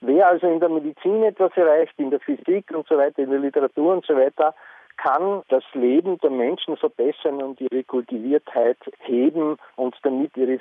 Wer 0.00 0.28
also 0.28 0.46
in 0.46 0.60
der 0.60 0.68
Medizin 0.68 1.24
etwas 1.24 1.56
erreicht, 1.56 1.94
in 1.98 2.10
der 2.10 2.20
Physik 2.20 2.70
und 2.72 2.86
so 2.86 2.96
weiter, 2.96 3.22
in 3.22 3.30
der 3.30 3.40
Literatur 3.40 3.94
und 3.94 4.06
so 4.06 4.16
weiter, 4.16 4.54
kann 4.96 5.42
das 5.48 5.62
Leben 5.74 6.18
der 6.18 6.30
Menschen 6.30 6.76
verbessern 6.76 7.42
und 7.42 7.60
ihre 7.60 7.84
Kultiviertheit 7.84 8.78
heben 9.00 9.56
und 9.76 9.96
damit 10.02 10.36
ihre 10.36 10.58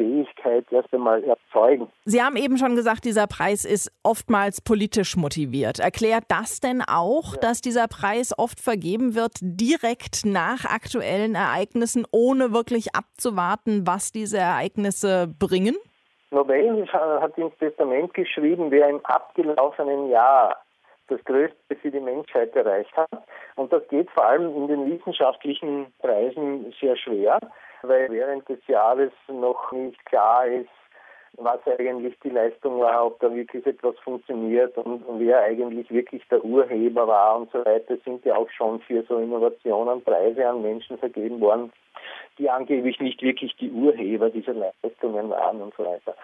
Friedensfähigkeit 0.00 0.64
erst 0.70 0.92
einmal 0.94 1.22
erzeugen. 1.24 1.88
Sie 2.04 2.22
haben 2.22 2.36
eben 2.36 2.56
schon 2.56 2.74
gesagt, 2.74 3.04
dieser 3.04 3.26
Preis 3.26 3.64
ist 3.64 3.92
oftmals 4.02 4.60
politisch 4.60 5.16
motiviert. 5.16 5.78
Erklärt 5.78 6.24
das 6.28 6.60
denn 6.60 6.82
auch, 6.82 7.34
ja. 7.34 7.40
dass 7.40 7.60
dieser 7.60 7.86
Preis 7.86 8.32
oft 8.36 8.60
vergeben 8.60 9.14
wird 9.14 9.34
direkt 9.40 10.24
nach 10.24 10.64
aktuellen 10.64 11.34
Ereignissen, 11.34 12.06
ohne 12.10 12.52
wirklich 12.52 12.94
abzuwarten, 12.94 13.86
was 13.86 14.12
diese 14.12 14.38
Ereignisse 14.38 15.28
bringen? 15.38 15.76
Nobel 16.30 16.86
hat 16.92 17.36
ins 17.36 17.56
Testament 17.58 18.14
geschrieben, 18.14 18.70
wer 18.70 18.88
im 18.88 19.04
abgelaufenen 19.04 20.10
Jahr 20.10 20.56
das 21.08 21.22
Größte 21.24 21.74
für 21.82 21.90
die 21.90 21.98
Menschheit 21.98 22.54
erreicht 22.54 22.96
hat. 22.96 23.08
Und 23.56 23.72
das 23.72 23.86
geht 23.88 24.08
vor 24.12 24.24
allem 24.24 24.54
in 24.54 24.68
den 24.68 24.90
wissenschaftlichen 24.92 25.92
Preisen 25.98 26.72
sehr 26.80 26.96
schwer, 26.96 27.40
weil 27.82 28.10
während 28.10 28.48
des 28.48 28.66
Jahres 28.66 29.12
noch 29.28 29.72
nicht 29.72 30.04
klar 30.06 30.46
ist, 30.46 30.68
was 31.36 31.60
eigentlich 31.66 32.18
die 32.22 32.30
Leistung 32.30 32.80
war, 32.80 33.06
ob 33.06 33.20
da 33.20 33.34
wirklich 33.34 33.64
etwas 33.66 33.98
funktioniert 34.00 34.76
und, 34.76 35.04
wer 35.18 35.42
eigentlich 35.42 35.90
wirklich 35.90 36.22
der 36.28 36.44
Urheber 36.44 37.06
war 37.06 37.36
und 37.36 37.50
so 37.52 37.64
weiter, 37.64 37.96
sind 38.04 38.24
ja 38.24 38.36
auch 38.36 38.50
schon 38.50 38.80
für 38.80 39.02
so 39.08 39.18
Innovationen 39.18 40.02
Preise 40.02 40.48
an 40.48 40.62
Menschen 40.62 40.98
vergeben 40.98 41.40
worden, 41.40 41.72
die 42.38 42.50
angeblich 42.50 43.00
nicht 43.00 43.22
wirklich 43.22 43.54
die 43.56 43.70
Urheber 43.70 44.30
dieser 44.30 44.54
Leistungen 44.54 45.30
waren 45.30 45.62
und 45.62 45.74
so 45.76 45.84
weiter. 45.84 46.14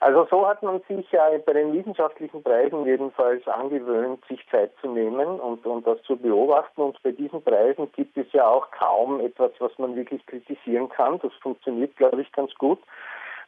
Also 0.00 0.26
so 0.30 0.48
hat 0.48 0.62
man 0.62 0.80
sich 0.88 1.10
ja 1.12 1.28
bei 1.44 1.52
den 1.52 1.74
wissenschaftlichen 1.74 2.42
Preisen 2.42 2.86
jedenfalls 2.86 3.46
angewöhnt, 3.46 4.24
sich 4.28 4.40
Zeit 4.50 4.72
zu 4.80 4.88
nehmen 4.88 5.38
und, 5.38 5.66
und 5.66 5.86
das 5.86 6.02
zu 6.04 6.16
beobachten. 6.16 6.80
Und 6.80 7.02
bei 7.02 7.12
diesen 7.12 7.42
Preisen 7.42 7.92
gibt 7.92 8.16
es 8.16 8.32
ja 8.32 8.48
auch 8.48 8.70
kaum 8.70 9.20
etwas, 9.20 9.52
was 9.58 9.78
man 9.78 9.94
wirklich 9.96 10.24
kritisieren 10.24 10.88
kann. 10.88 11.18
Das 11.22 11.32
funktioniert, 11.42 11.94
glaube 11.96 12.22
ich, 12.22 12.32
ganz 12.32 12.54
gut 12.54 12.78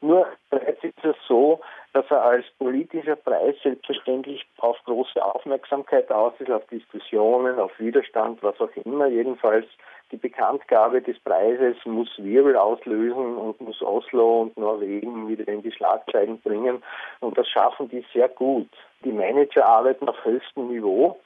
Nur 0.03 0.27
bereits 0.51 0.83
ist 0.83 1.05
es 1.05 1.15
so, 1.29 1.61
dass 1.93 2.05
er 2.11 2.23
als 2.25 2.45
politischer 2.59 3.15
Preis 3.15 3.55
selbstverständlich 3.62 4.45
auf 4.59 4.77
große 4.85 5.25
Aufmerksamkeit 5.25 6.11
aus 6.11 6.33
ist, 6.41 6.51
auf 6.51 6.67
Diskussionen, 6.67 7.59
auf 7.61 7.71
Widerstand, 7.79 8.43
was 8.43 8.61
auch 8.61 8.75
immer. 8.85 9.07
Jedenfalls 9.07 9.67
die 10.11 10.17
Bekanntgabe 10.17 11.01
des 11.03 11.19
Preises 11.21 11.77
muss 11.85 12.09
Wirbel 12.19 12.57
auslösen 12.57 13.37
und 13.37 13.61
muss 13.61 13.81
Oslo 13.81 14.43
und 14.43 14.59
Norwegen 14.59 15.29
wieder 15.29 15.47
in 15.47 15.62
die 15.62 15.73
Schlagzeilen 15.73 16.41
bringen. 16.41 16.83
Und 17.21 17.38
das 17.38 17.49
schaffen 17.49 17.88
die 17.88 18.05
sehr 18.12 18.29
gut. 18.29 18.69
Die 19.05 19.12
Manager 19.12 19.65
arbeiten 19.65 20.09
auf 20.09 20.25
höchstem 20.25 20.67
Niveau. 20.67 21.19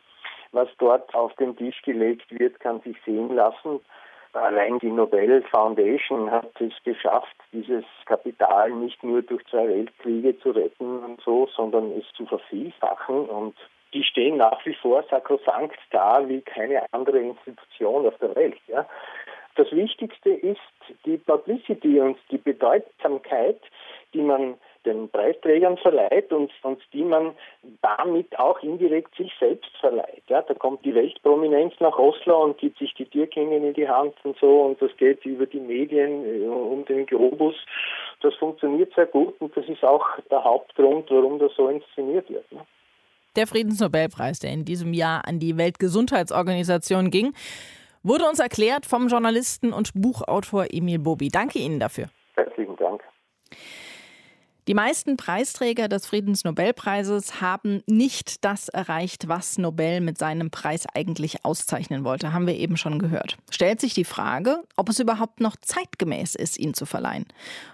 Was 0.52 0.68
dort 0.78 1.12
auf 1.14 1.34
den 1.36 1.56
Tisch 1.56 1.80
gelegt 1.82 2.30
wird, 2.38 2.60
kann 2.60 2.80
sich 2.82 2.96
sehen 3.06 3.34
lassen. 3.34 3.80
Allein 4.36 4.78
die 4.80 4.90
Nobel 4.90 5.42
Foundation 5.50 6.30
hat 6.30 6.60
es 6.60 6.72
geschafft, 6.84 7.36
dieses 7.52 7.84
Kapital 8.04 8.70
nicht 8.70 9.02
nur 9.02 9.22
durch 9.22 9.44
zwei 9.46 9.66
Weltkriege 9.66 10.38
zu 10.40 10.50
retten 10.50 11.02
und 11.04 11.20
so, 11.22 11.48
sondern 11.56 11.92
es 11.92 12.04
zu 12.14 12.26
vervielfachen. 12.26 13.26
Und 13.26 13.56
die 13.94 14.04
stehen 14.04 14.36
nach 14.36 14.64
wie 14.66 14.74
vor 14.74 15.02
sakrosankt 15.08 15.78
da 15.90 16.28
wie 16.28 16.42
keine 16.42 16.84
andere 16.92 17.18
Institution 17.18 18.06
auf 18.06 18.18
der 18.18 18.34
Welt. 18.36 18.58
Ja. 18.66 18.86
Das 19.54 19.72
Wichtigste 19.72 20.30
ist 20.30 20.60
die 21.06 21.16
Publicity 21.16 21.98
und 21.98 22.18
die 22.30 22.36
Bedeutsamkeit, 22.36 23.60
die 24.12 24.20
man 24.20 24.56
den 24.86 25.08
Preisträgern 25.10 25.76
verleiht 25.78 26.32
und, 26.32 26.50
und 26.62 26.80
die 26.92 27.02
man 27.02 27.32
damit 27.82 28.38
auch 28.38 28.62
indirekt 28.62 29.14
sich 29.16 29.32
selbst 29.38 29.70
verleiht. 29.80 30.22
Ja, 30.28 30.42
da 30.42 30.54
kommt 30.54 30.84
die 30.84 30.94
Weltprominenz 30.94 31.74
nach 31.80 31.98
Oslo 31.98 32.44
und 32.44 32.58
gibt 32.58 32.78
sich 32.78 32.94
die 32.94 33.04
Türklingen 33.04 33.64
in 33.64 33.74
die 33.74 33.88
Hand 33.88 34.14
und 34.24 34.38
so 34.38 34.62
und 34.62 34.80
das 34.80 34.96
geht 34.96 35.24
über 35.24 35.46
die 35.46 35.60
Medien 35.60 36.24
äh, 36.24 36.46
um 36.46 36.84
den 36.84 37.06
Globus. 37.06 37.54
Das 38.22 38.34
funktioniert 38.36 38.94
sehr 38.94 39.06
gut 39.06 39.34
und 39.40 39.56
das 39.56 39.66
ist 39.66 39.84
auch 39.84 40.06
der 40.30 40.42
Hauptgrund, 40.42 41.10
warum 41.10 41.38
das 41.38 41.52
so 41.56 41.68
inszeniert 41.68 42.30
wird. 42.30 42.50
Ne? 42.52 42.60
Der 43.36 43.46
Friedensnobelpreis, 43.46 44.38
der 44.38 44.52
in 44.52 44.64
diesem 44.64 44.94
Jahr 44.94 45.26
an 45.26 45.38
die 45.38 45.58
Weltgesundheitsorganisation 45.58 47.10
ging, 47.10 47.34
wurde 48.02 48.24
uns 48.24 48.38
erklärt 48.38 48.86
vom 48.86 49.08
Journalisten 49.08 49.72
und 49.72 49.92
Buchautor 49.94 50.66
Emil 50.70 50.98
Bobi. 50.98 51.28
Danke 51.28 51.58
Ihnen 51.58 51.78
dafür. 51.78 52.08
Herzlichen 52.34 52.76
Dank. 52.76 53.02
Die 54.68 54.74
meisten 54.74 55.16
Preisträger 55.16 55.86
des 55.86 56.06
Friedensnobelpreises 56.06 57.40
haben 57.40 57.84
nicht 57.86 58.44
das 58.44 58.68
erreicht, 58.68 59.28
was 59.28 59.58
Nobel 59.58 60.00
mit 60.00 60.18
seinem 60.18 60.50
Preis 60.50 60.86
eigentlich 60.92 61.44
auszeichnen 61.44 62.02
wollte, 62.02 62.32
haben 62.32 62.48
wir 62.48 62.56
eben 62.56 62.76
schon 62.76 62.98
gehört. 62.98 63.36
Stellt 63.48 63.80
sich 63.80 63.94
die 63.94 64.04
Frage, 64.04 64.64
ob 64.74 64.88
es 64.88 64.98
überhaupt 64.98 65.38
noch 65.38 65.54
zeitgemäß 65.54 66.34
ist, 66.34 66.58
ihn 66.58 66.74
zu 66.74 66.84
verleihen. 66.84 67.26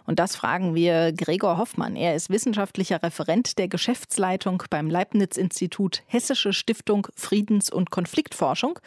Und 0.04 0.18
das 0.18 0.36
fragen 0.36 0.74
wir 0.74 1.14
Gregor 1.14 1.56
Hoffmann. 1.56 1.96
Er 1.96 2.14
ist 2.14 2.28
wissenschaftlicher 2.28 3.02
Referent 3.02 3.56
der 3.56 3.68
Geschäftsleitung 3.68 4.62
beim 4.68 4.90
Leibniz-Institut 4.90 6.02
Hessische 6.06 6.52
Stiftung 6.52 7.08
Friedens- 7.16 7.70
und 7.70 7.90
Konfliktforschung 7.90 8.78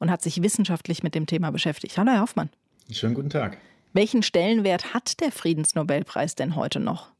und 0.00 0.10
hat 0.10 0.22
sich 0.22 0.42
wissenschaftlich 0.42 1.04
mit 1.04 1.14
dem 1.14 1.26
Thema 1.26 1.52
beschäftigt. 1.52 1.98
Hallo, 1.98 2.10
Herr 2.10 2.22
Hoffmann. 2.22 2.50
Schönen 2.90 3.14
guten 3.14 3.30
Tag. 3.30 3.58
Welchen 3.92 4.24
Stellenwert 4.24 4.92
hat 4.92 5.20
der 5.20 5.30
Friedensnobelpreis 5.30 6.34
denn 6.34 6.56
heute 6.56 6.80
noch? 6.80 7.13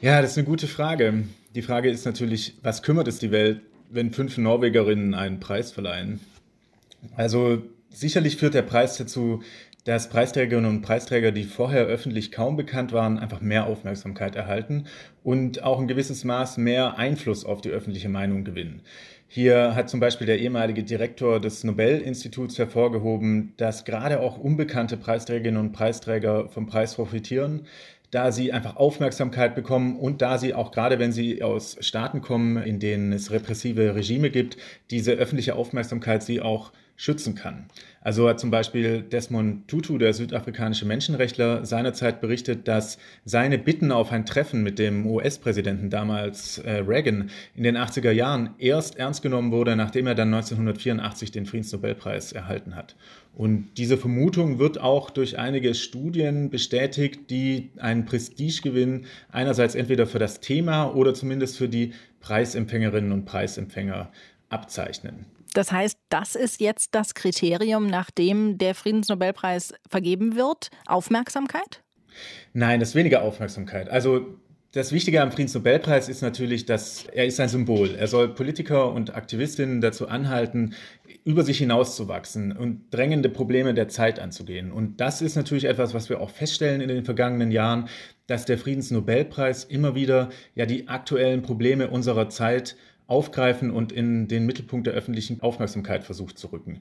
Ja, 0.00 0.20
das 0.20 0.32
ist 0.32 0.38
eine 0.38 0.46
gute 0.46 0.66
Frage. 0.66 1.24
Die 1.54 1.62
Frage 1.62 1.88
ist 1.88 2.04
natürlich, 2.04 2.54
was 2.62 2.82
kümmert 2.82 3.08
es 3.08 3.18
die 3.18 3.30
Welt, 3.30 3.60
wenn 3.90 4.12
fünf 4.12 4.36
Norwegerinnen 4.36 5.14
einen 5.14 5.40
Preis 5.40 5.72
verleihen? 5.72 6.20
Also 7.16 7.62
sicherlich 7.90 8.36
führt 8.36 8.54
der 8.54 8.62
Preis 8.62 8.96
dazu, 8.96 9.42
dass 9.84 10.08
Preisträgerinnen 10.08 10.68
und 10.68 10.82
Preisträger, 10.82 11.30
die 11.30 11.44
vorher 11.44 11.84
öffentlich 11.84 12.32
kaum 12.32 12.56
bekannt 12.56 12.92
waren, 12.92 13.18
einfach 13.18 13.40
mehr 13.40 13.66
Aufmerksamkeit 13.66 14.34
erhalten 14.34 14.86
und 15.22 15.62
auch 15.62 15.78
ein 15.78 15.88
gewisses 15.88 16.24
Maß 16.24 16.56
mehr 16.56 16.98
Einfluss 16.98 17.44
auf 17.44 17.60
die 17.60 17.68
öffentliche 17.68 18.08
Meinung 18.08 18.44
gewinnen. 18.44 18.80
Hier 19.28 19.74
hat 19.74 19.90
zum 19.90 20.00
Beispiel 20.00 20.26
der 20.26 20.38
ehemalige 20.38 20.84
Direktor 20.84 21.40
des 21.40 21.64
Nobel-Instituts 21.64 22.58
hervorgehoben, 22.58 23.52
dass 23.56 23.84
gerade 23.84 24.20
auch 24.20 24.38
unbekannte 24.38 24.96
Preisträgerinnen 24.96 25.60
und 25.60 25.72
Preisträger 25.72 26.48
vom 26.48 26.66
Preis 26.66 26.94
profitieren, 26.94 27.66
da 28.14 28.30
sie 28.30 28.52
einfach 28.52 28.76
Aufmerksamkeit 28.76 29.56
bekommen 29.56 29.96
und 29.98 30.22
da 30.22 30.38
sie 30.38 30.54
auch 30.54 30.70
gerade, 30.70 31.00
wenn 31.00 31.10
sie 31.10 31.42
aus 31.42 31.76
Staaten 31.80 32.20
kommen, 32.20 32.56
in 32.58 32.78
denen 32.78 33.12
es 33.12 33.32
repressive 33.32 33.96
Regime 33.96 34.30
gibt, 34.30 34.56
diese 34.92 35.12
öffentliche 35.12 35.56
Aufmerksamkeit 35.56 36.22
sie 36.22 36.40
auch 36.40 36.72
schützen 36.96 37.34
kann. 37.34 37.66
Also 38.00 38.28
hat 38.28 38.38
zum 38.38 38.50
Beispiel 38.50 39.02
Desmond 39.02 39.66
Tutu, 39.66 39.98
der 39.98 40.12
südafrikanische 40.12 40.84
Menschenrechtler, 40.84 41.64
seinerzeit 41.64 42.20
berichtet, 42.20 42.68
dass 42.68 42.98
seine 43.24 43.58
Bitten 43.58 43.90
auf 43.90 44.12
ein 44.12 44.26
Treffen 44.26 44.62
mit 44.62 44.78
dem 44.78 45.06
US-Präsidenten 45.06 45.90
damals 45.90 46.58
äh, 46.58 46.82
Reagan 46.86 47.30
in 47.56 47.62
den 47.62 47.76
80er 47.76 48.10
Jahren 48.10 48.50
erst 48.58 48.96
ernst 48.96 49.22
genommen 49.22 49.52
wurde, 49.52 49.74
nachdem 49.74 50.06
er 50.06 50.14
dann 50.14 50.32
1984 50.32 51.32
den 51.32 51.46
Friedensnobelpreis 51.46 52.32
erhalten 52.32 52.76
hat. 52.76 52.94
Und 53.34 53.70
diese 53.78 53.96
Vermutung 53.96 54.60
wird 54.60 54.78
auch 54.78 55.10
durch 55.10 55.38
einige 55.38 55.74
Studien 55.74 56.50
bestätigt, 56.50 57.30
die 57.30 57.70
einen 57.78 58.04
Prestigegewinn 58.04 59.06
einerseits 59.32 59.74
entweder 59.74 60.06
für 60.06 60.20
das 60.20 60.40
Thema 60.40 60.94
oder 60.94 61.14
zumindest 61.14 61.56
für 61.56 61.68
die 61.68 61.94
Preisempfängerinnen 62.20 63.10
und 63.10 63.24
Preisempfänger 63.24 64.12
abzeichnen. 64.50 65.26
Das 65.54 65.72
heißt, 65.72 65.98
das 66.10 66.34
ist 66.34 66.60
jetzt 66.60 66.94
das 66.94 67.14
Kriterium, 67.14 67.86
nach 67.86 68.10
dem 68.10 68.58
der 68.58 68.74
Friedensnobelpreis 68.74 69.72
vergeben 69.88 70.36
wird? 70.36 70.68
Aufmerksamkeit? 70.86 71.82
Nein, 72.52 72.80
das 72.80 72.90
ist 72.90 72.94
weniger 72.94 73.22
Aufmerksamkeit. 73.22 73.88
Also 73.88 74.38
das 74.72 74.90
Wichtige 74.90 75.22
am 75.22 75.30
Friedensnobelpreis 75.30 76.08
ist 76.08 76.20
natürlich, 76.20 76.66
dass 76.66 77.04
er 77.04 77.26
ist 77.26 77.38
ein 77.38 77.48
Symbol. 77.48 77.94
Er 77.94 78.08
soll 78.08 78.34
Politiker 78.34 78.92
und 78.92 79.14
Aktivistinnen 79.14 79.80
dazu 79.80 80.08
anhalten, 80.08 80.74
über 81.22 81.44
sich 81.44 81.58
hinauszuwachsen 81.58 82.50
und 82.50 82.92
drängende 82.92 83.28
Probleme 83.28 83.72
der 83.74 83.86
Zeit 83.86 84.18
anzugehen. 84.18 84.72
Und 84.72 85.00
das 85.00 85.22
ist 85.22 85.36
natürlich 85.36 85.66
etwas, 85.66 85.94
was 85.94 86.08
wir 86.08 86.20
auch 86.20 86.30
feststellen 86.30 86.80
in 86.80 86.88
den 86.88 87.04
vergangenen 87.04 87.52
Jahren, 87.52 87.88
dass 88.26 88.46
der 88.46 88.58
Friedensnobelpreis 88.58 89.62
immer 89.62 89.94
wieder 89.94 90.30
ja 90.56 90.66
die 90.66 90.88
aktuellen 90.88 91.42
Probleme 91.42 91.88
unserer 91.88 92.28
Zeit 92.28 92.76
aufgreifen 93.06 93.70
und 93.70 93.92
in 93.92 94.28
den 94.28 94.46
Mittelpunkt 94.46 94.86
der 94.86 94.94
öffentlichen 94.94 95.40
Aufmerksamkeit 95.40 96.04
versucht 96.04 96.38
zu 96.38 96.48
rücken. 96.48 96.80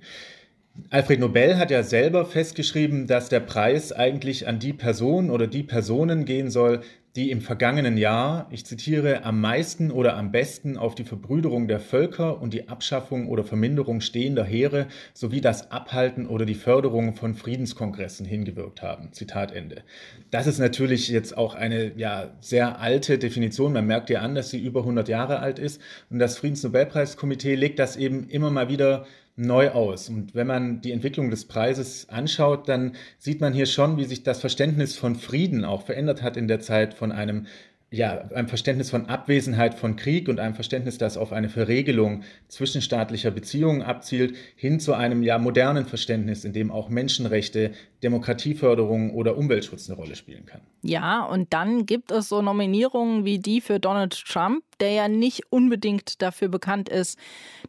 Alfred 0.90 1.20
Nobel 1.20 1.58
hat 1.58 1.70
ja 1.70 1.84
selber 1.84 2.26
festgeschrieben, 2.26 3.06
dass 3.06 3.30
der 3.30 3.42
Preis 3.42 3.92
eigentlich 3.92 4.48
an 4.48 4.60
die 4.60 4.74
Person 4.74 5.30
oder 5.30 5.46
die 5.46 5.64
Personen 5.64 6.26
gehen 6.26 6.50
soll, 6.50 6.82
die 7.16 7.30
im 7.30 7.42
vergangenen 7.42 7.96
Jahr, 7.96 8.48
ich 8.50 8.66
zitiere, 8.66 9.24
am 9.24 9.40
meisten 9.40 9.92
oder 9.92 10.18
am 10.18 10.32
besten 10.32 10.78
auf 10.78 10.96
die 10.96 11.04
Verbrüderung 11.04 11.68
der 11.68 11.80
Völker 11.80 12.42
und 12.42 12.54
die 12.56 12.70
Abschaffung 12.70 13.28
oder 13.28 13.44
Verminderung 13.44 14.02
stehender 14.02 14.44
Heere 14.44 14.88
sowie 15.14 15.40
das 15.40 15.70
Abhalten 15.70 16.26
oder 16.26 16.46
die 16.46 16.56
Förderung 16.56 17.14
von 17.14 17.36
Friedenskongressen 17.36 18.26
hingewirkt 18.26 18.82
haben. 18.82 19.12
Zitat 19.12 19.52
Ende. 19.52 19.84
Das 20.32 20.48
ist 20.48 20.58
natürlich 20.58 21.08
jetzt 21.10 21.38
auch 21.38 21.54
eine 21.54 21.92
ja, 21.98 22.32
sehr 22.42 22.80
alte 22.80 23.20
Definition. 23.20 23.74
Man 23.74 23.86
merkt 23.86 24.10
ja 24.10 24.22
an, 24.22 24.34
dass 24.34 24.50
sie 24.50 24.60
über 24.60 24.80
100 24.80 25.08
Jahre 25.08 25.38
alt 25.38 25.60
ist. 25.60 25.80
Und 26.10 26.18
das 26.18 26.40
Friedensnobelpreiskomitee 26.40 27.54
legt 27.54 27.78
das 27.78 27.96
eben 27.96 28.28
immer 28.30 28.50
mal 28.50 28.70
wieder 28.70 29.06
neu 29.36 29.70
aus. 29.70 30.10
Und 30.10 30.36
wenn 30.36 30.48
man 30.48 30.82
die 30.82 30.92
Entwicklung 30.92 31.30
des 31.30 31.46
Preises 31.46 32.10
anschaut, 32.10 32.70
dann 32.70 32.96
sieht 33.18 33.42
man 33.42 33.54
hier 33.54 33.66
schon, 33.66 33.98
wie 33.98 34.06
sich 34.06 34.24
das 34.24 34.40
Verständnis 34.40 34.96
von 34.96 35.16
Frieden 35.16 35.66
auch 35.66 35.84
verändert 35.86 36.22
hat 36.22 36.38
in 36.38 36.48
der 36.48 36.60
Zeit 36.60 36.94
von 36.94 37.12
einem 37.12 37.48
ja, 37.94 38.22
einem 38.34 38.48
Verständnis 38.48 38.90
von 38.90 39.06
Abwesenheit 39.06 39.76
von 39.76 39.96
Krieg 39.96 40.28
und 40.28 40.40
einem 40.40 40.56
Verständnis, 40.56 40.98
das 40.98 41.16
auf 41.16 41.32
eine 41.32 41.48
Verregelung 41.48 42.24
zwischenstaatlicher 42.48 43.30
Beziehungen 43.30 43.84
abzielt, 43.84 44.36
hin 44.56 44.80
zu 44.80 44.96
einem 44.96 45.22
ja 45.22 45.38
modernen 45.38 45.86
Verständnis, 45.86 46.44
in 46.44 46.54
dem 46.54 46.72
auch 46.72 46.90
Menschenrechte, 46.90 47.74
Demokratieförderung 48.02 49.14
oder 49.14 49.38
Umweltschutz 49.38 49.88
eine 49.88 49.98
Rolle 49.98 50.16
spielen 50.16 50.48
kann. 50.48 50.62
Ja, 50.82 51.24
und 51.24 51.54
dann 51.54 51.86
gibt 51.86 52.10
es 52.10 52.30
so 52.30 52.42
Nominierungen 52.42 53.26
wie 53.26 53.38
die 53.38 53.62
für 53.62 53.80
Donald 53.80 54.26
Trump, 54.26 54.64
der 54.80 54.94
ja 54.94 55.08
nicht 55.08 55.44
unbedingt 55.52 56.20
dafür 56.24 56.48
bekannt 56.48 56.90
ist, 56.90 57.20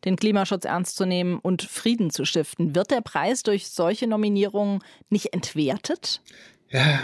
den 0.07 0.17
Klimaschutz 0.17 0.65
ernst 0.65 0.97
zu 0.97 1.05
nehmen 1.05 1.39
und 1.39 1.61
Frieden 1.61 2.09
zu 2.09 2.25
stiften. 2.25 2.75
Wird 2.75 2.93
der 2.93 3.03
Preis 3.03 3.43
durch 3.43 3.69
solche 3.69 4.07
Nominierungen 4.07 4.81
nicht 5.11 5.35
entwertet? 5.35 6.23
Ja, 6.71 7.01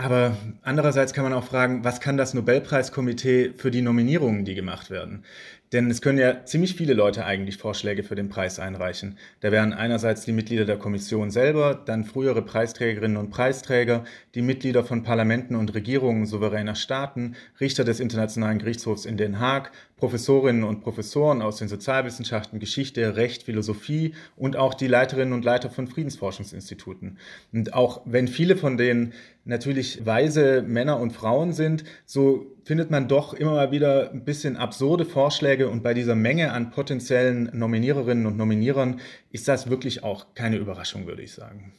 aber 0.00 0.36
andererseits 0.62 1.12
kann 1.12 1.24
man 1.24 1.32
auch 1.32 1.44
fragen, 1.44 1.84
was 1.84 2.00
kann 2.00 2.16
das 2.16 2.34
Nobelpreiskomitee 2.34 3.52
für 3.56 3.70
die 3.70 3.82
Nominierungen, 3.82 4.44
die 4.44 4.54
gemacht 4.54 4.90
werden? 4.90 5.24
Denn 5.72 5.88
es 5.88 6.02
können 6.02 6.18
ja 6.18 6.44
ziemlich 6.44 6.74
viele 6.74 6.94
Leute 6.94 7.24
eigentlich 7.24 7.56
Vorschläge 7.56 8.02
für 8.02 8.16
den 8.16 8.28
Preis 8.28 8.58
einreichen. 8.58 9.16
Da 9.38 9.52
wären 9.52 9.72
einerseits 9.72 10.24
die 10.24 10.32
Mitglieder 10.32 10.64
der 10.64 10.78
Kommission 10.78 11.30
selber, 11.30 11.74
dann 11.74 12.04
frühere 12.04 12.42
Preisträgerinnen 12.42 13.16
und 13.16 13.30
Preisträger, 13.30 14.02
die 14.34 14.42
Mitglieder 14.42 14.82
von 14.82 15.04
Parlamenten 15.04 15.54
und 15.54 15.72
Regierungen 15.72 16.26
souveräner 16.26 16.74
Staaten, 16.74 17.36
Richter 17.60 17.84
des 17.84 18.00
Internationalen 18.00 18.58
Gerichtshofs 18.58 19.04
in 19.04 19.16
Den 19.16 19.38
Haag, 19.38 19.70
Professorinnen 19.96 20.64
und 20.64 20.80
Professoren 20.80 21.40
aus 21.40 21.58
den 21.58 21.68
Sozialwissenschaften, 21.68 22.58
Geschichte, 22.58 23.16
Recht, 23.16 23.44
Philosophie 23.44 24.14
und 24.36 24.56
auch 24.56 24.74
die 24.74 24.88
Leiterinnen 24.88 25.34
und 25.34 25.44
Leiter 25.44 25.70
von 25.70 25.86
Friedensforschungsinstituten. 25.86 27.18
Und 27.52 27.74
auch 27.74 28.00
wenn 28.06 28.26
viele 28.26 28.56
von 28.56 28.76
denen 28.76 29.12
natürlich 29.44 30.04
weise 30.04 30.62
Männer 30.62 30.98
und 30.98 31.12
Frauen 31.12 31.52
sind, 31.52 31.84
so 32.06 32.46
findet 32.70 32.88
man 32.88 33.08
doch 33.08 33.34
immer 33.34 33.54
mal 33.54 33.72
wieder 33.72 34.12
ein 34.12 34.24
bisschen 34.24 34.56
absurde 34.56 35.04
Vorschläge 35.04 35.68
und 35.68 35.82
bei 35.82 35.92
dieser 35.92 36.14
Menge 36.14 36.52
an 36.52 36.70
potenziellen 36.70 37.50
Nominiererinnen 37.52 38.26
und 38.26 38.36
Nominierern 38.36 39.00
ist 39.32 39.48
das 39.48 39.68
wirklich 39.68 40.04
auch 40.04 40.36
keine 40.36 40.56
Überraschung, 40.56 41.08
würde 41.08 41.20
ich 41.22 41.32
sagen. 41.32 41.72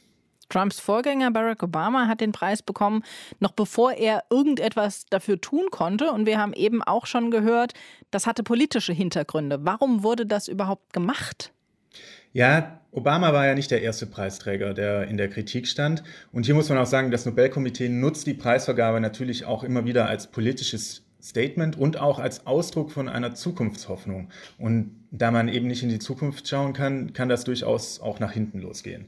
Trumps 0.50 0.80
Vorgänger 0.80 1.30
Barack 1.30 1.62
Obama 1.62 2.08
hat 2.08 2.20
den 2.20 2.32
Preis 2.32 2.62
bekommen, 2.62 3.04
noch 3.40 3.52
bevor 3.52 3.94
er 3.94 4.24
irgendetwas 4.28 5.06
dafür 5.06 5.40
tun 5.40 5.68
konnte. 5.70 6.12
Und 6.12 6.26
wir 6.26 6.38
haben 6.38 6.52
eben 6.52 6.82
auch 6.82 7.06
schon 7.06 7.30
gehört, 7.30 7.72
das 8.10 8.26
hatte 8.26 8.42
politische 8.42 8.92
Hintergründe. 8.92 9.60
Warum 9.62 10.02
wurde 10.02 10.26
das 10.26 10.46
überhaupt 10.46 10.92
gemacht? 10.92 11.54
Ja, 12.34 12.81
Obama 12.94 13.32
war 13.32 13.46
ja 13.46 13.54
nicht 13.54 13.70
der 13.70 13.80
erste 13.80 14.04
Preisträger, 14.04 14.74
der 14.74 15.08
in 15.08 15.16
der 15.16 15.30
Kritik 15.30 15.66
stand. 15.66 16.02
Und 16.30 16.44
hier 16.44 16.54
muss 16.54 16.68
man 16.68 16.76
auch 16.76 16.86
sagen, 16.86 17.10
das 17.10 17.24
Nobelkomitee 17.24 17.88
nutzt 17.88 18.26
die 18.26 18.34
Preisvergabe 18.34 19.00
natürlich 19.00 19.46
auch 19.46 19.64
immer 19.64 19.86
wieder 19.86 20.08
als 20.08 20.26
politisches 20.26 21.02
Statement 21.22 21.78
und 21.78 21.98
auch 21.98 22.18
als 22.18 22.46
Ausdruck 22.46 22.90
von 22.90 23.08
einer 23.08 23.34
Zukunftshoffnung. 23.34 24.28
Und 24.58 24.94
da 25.10 25.30
man 25.30 25.48
eben 25.48 25.68
nicht 25.68 25.82
in 25.82 25.88
die 25.88 26.00
Zukunft 26.00 26.46
schauen 26.46 26.74
kann, 26.74 27.14
kann 27.14 27.30
das 27.30 27.44
durchaus 27.44 27.98
auch 28.00 28.20
nach 28.20 28.32
hinten 28.32 28.60
losgehen. 28.60 29.06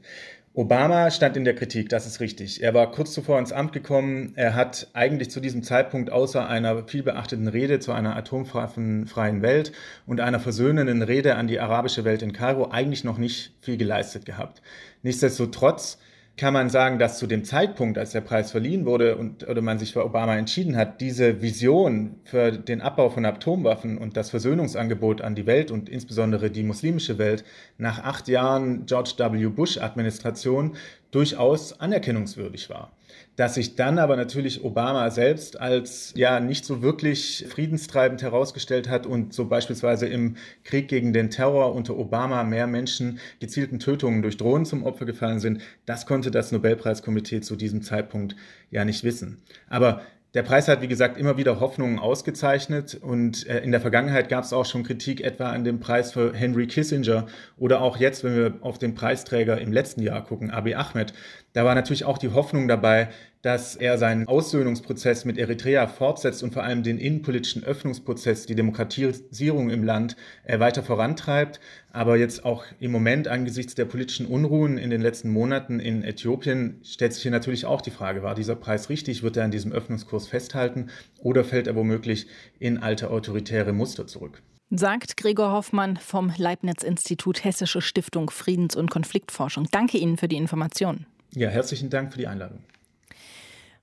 Obama 0.57 1.11
stand 1.11 1.35
in 1.35 1.43
der 1.43 1.53
Kritik, 1.53 1.89
das 1.89 2.07
ist 2.07 2.21
richtig. 2.21 2.63
Er 2.63 2.73
war 2.73 2.89
kurz 2.89 3.11
zuvor 3.11 3.39
ins 3.39 3.51
Amt 3.51 3.73
gekommen. 3.73 4.31
Er 4.37 4.55
hat 4.55 4.87
eigentlich 4.93 5.29
zu 5.29 5.41
diesem 5.41 5.63
Zeitpunkt 5.63 6.09
außer 6.09 6.47
einer 6.47 6.87
vielbeachteten 6.87 7.49
Rede 7.49 7.79
zu 7.79 7.91
einer 7.91 8.15
atomwaffenfreien 8.15 9.41
Welt 9.41 9.73
und 10.05 10.21
einer 10.21 10.39
versöhnenden 10.39 11.01
Rede 11.01 11.35
an 11.35 11.47
die 11.47 11.59
arabische 11.59 12.05
Welt 12.05 12.21
in 12.21 12.31
Kairo 12.31 12.69
eigentlich 12.71 13.03
noch 13.03 13.17
nicht 13.17 13.51
viel 13.59 13.75
geleistet 13.75 14.25
gehabt. 14.25 14.61
Nichtsdestotrotz 15.03 15.97
kann 16.37 16.53
man 16.53 16.69
sagen, 16.69 16.99
dass 16.99 17.17
zu 17.17 17.27
dem 17.27 17.45
Zeitpunkt, 17.45 17.97
als 17.97 18.11
der 18.11 18.21
Preis 18.21 18.51
verliehen 18.51 18.85
wurde 18.85 19.15
und 19.15 19.47
oder 19.47 19.61
man 19.61 19.79
sich 19.79 19.93
für 19.93 20.03
Obama 20.03 20.35
entschieden 20.35 20.75
hat, 20.75 20.99
diese 20.99 21.41
Vision 21.41 22.19
für 22.25 22.51
den 22.51 22.81
Abbau 22.81 23.09
von 23.09 23.25
Atomwaffen 23.25 23.97
und 23.97 24.17
das 24.17 24.31
Versöhnungsangebot 24.31 25.21
an 25.21 25.35
die 25.35 25.45
Welt 25.45 25.71
und 25.71 25.87
insbesondere 25.87 26.51
die 26.51 26.63
muslimische 26.63 27.17
Welt 27.17 27.45
nach 27.77 28.03
acht 28.03 28.27
Jahren 28.27 28.85
George 28.85 29.13
W. 29.17 29.47
Bush-Administration 29.47 30.75
durchaus 31.11 31.79
anerkennungswürdig 31.79 32.69
war. 32.69 32.91
Dass 33.35 33.55
sich 33.55 33.75
dann 33.75 33.99
aber 33.99 34.15
natürlich 34.15 34.63
Obama 34.63 35.09
selbst 35.11 35.59
als 35.59 36.13
ja 36.15 36.39
nicht 36.39 36.63
so 36.63 36.81
wirklich 36.81 37.45
friedenstreibend 37.49 38.21
herausgestellt 38.21 38.89
hat 38.89 39.05
und 39.05 39.33
so 39.33 39.45
beispielsweise 39.45 40.07
im 40.07 40.37
Krieg 40.63 40.87
gegen 40.87 41.11
den 41.11 41.29
Terror 41.29 41.75
unter 41.75 41.97
Obama 41.97 42.43
mehr 42.43 42.67
Menschen 42.67 43.19
gezielten 43.39 43.79
Tötungen 43.79 44.21
durch 44.21 44.37
Drohnen 44.37 44.65
zum 44.65 44.83
Opfer 44.83 45.05
gefallen 45.05 45.39
sind, 45.39 45.61
das 45.85 46.05
konnte 46.05 46.31
das 46.31 46.51
Nobelpreiskomitee 46.51 47.41
zu 47.41 47.55
diesem 47.55 47.81
Zeitpunkt 47.81 48.35
ja 48.71 48.85
nicht 48.85 49.03
wissen. 49.03 49.41
Aber 49.69 50.01
der 50.35 50.43
Preis 50.43 50.67
hat, 50.67 50.81
wie 50.81 50.89
gesagt, 50.89 51.17
immer 51.17 51.37
wieder 51.37 51.61
Hoffnungen 51.61 51.97
ausgezeichnet 51.97 52.93
und 53.01 53.47
äh, 53.47 53.59
in 53.59 53.71
der 53.71 53.79
Vergangenheit 53.79 54.27
gab 54.27 54.43
es 54.43 54.51
auch 54.51 54.65
schon 54.65 54.83
Kritik 54.83 55.21
etwa 55.21 55.49
an 55.49 55.63
dem 55.63 55.79
Preis 55.79 56.11
für 56.11 56.33
Henry 56.33 56.67
Kissinger 56.67 57.25
oder 57.57 57.81
auch 57.81 57.95
jetzt, 57.95 58.25
wenn 58.25 58.35
wir 58.35 58.53
auf 58.59 58.77
den 58.77 58.95
Preisträger 58.95 59.59
im 59.61 59.71
letzten 59.71 60.01
Jahr 60.01 60.21
gucken, 60.23 60.51
Abiy 60.51 60.75
Ahmed. 60.75 61.13
Da 61.53 61.63
war 61.63 61.73
natürlich 61.73 62.03
auch 62.03 62.17
die 62.17 62.33
Hoffnung 62.33 62.67
dabei, 62.67 63.07
dass 63.45 63.75
er 63.75 63.99
seinen 63.99 64.27
Aussöhnungsprozess 64.27 65.23
mit 65.23 65.37
Eritrea 65.37 65.85
fortsetzt 65.85 66.41
und 66.41 66.51
vor 66.51 66.63
allem 66.63 66.81
den 66.81 66.97
innenpolitischen 66.97 67.63
Öffnungsprozess, 67.63 68.47
die 68.47 68.55
Demokratisierung 68.55 69.69
im 69.69 69.83
Land 69.83 70.15
äh, 70.45 70.59
weiter 70.59 70.81
vorantreibt. 70.81 71.59
Aber 71.91 72.17
jetzt 72.17 72.43
auch 72.43 72.65
im 72.79 72.91
Moment 72.91 73.27
angesichts 73.27 73.75
der 73.75 73.85
politischen 73.85 74.25
Unruhen 74.25 74.79
in 74.79 74.89
den 74.89 74.99
letzten 74.99 75.29
Monaten 75.29 75.79
in 75.79 76.03
Äthiopien 76.03 76.79
stellt 76.83 77.13
sich 77.13 77.21
hier 77.21 77.29
natürlich 77.29 77.67
auch 77.67 77.81
die 77.81 77.91
Frage, 77.91 78.23
war 78.23 78.33
dieser 78.33 78.55
Preis 78.55 78.89
richtig? 78.89 79.21
Wird 79.21 79.37
er 79.37 79.45
an 79.45 79.51
diesem 79.51 79.71
Öffnungskurs 79.71 80.27
festhalten 80.27 80.89
oder 81.19 81.43
fällt 81.43 81.67
er 81.67 81.75
womöglich 81.75 82.25
in 82.57 82.79
alte 82.79 83.11
autoritäre 83.11 83.73
Muster 83.73 84.07
zurück? 84.07 84.41
Sagt 84.71 85.17
Gregor 85.17 85.51
Hoffmann 85.51 85.97
vom 85.97 86.33
Leibniz-Institut 86.35 87.43
Hessische 87.43 87.81
Stiftung 87.81 88.31
Friedens- 88.31 88.75
und 88.75 88.89
Konfliktforschung. 88.89 89.67
Danke 89.69 89.99
Ihnen 89.99 90.17
für 90.17 90.27
die 90.27 90.37
Informationen. 90.37 91.05
Ja, 91.35 91.49
herzlichen 91.49 91.91
Dank 91.91 92.11
für 92.11 92.17
die 92.17 92.25
Einladung. 92.25 92.57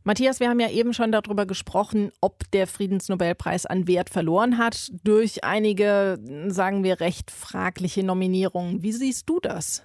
Matthias, 0.05 0.41
wir 0.41 0.49
haben 0.49 0.59
ja 0.59 0.69
eben 0.69 0.95
schon 0.95 1.12
darüber 1.12 1.47
gesprochen, 1.47 2.11
ob 2.21 2.51
der 2.51 2.67
Friedensnobelpreis 2.67 3.67
an 3.67 3.87
Wert 3.87 4.11
verloren 4.11 4.59
hat 4.59 4.91
durch 5.05 5.45
einige, 5.45 6.19
sagen 6.49 6.83
wir, 6.83 7.01
recht 7.01 7.31
fragliche 7.31 8.03
Nominierungen. 8.03 8.83
Wie 8.83 8.93
siehst 8.93 9.29
du 9.29 9.38
das? 9.38 9.85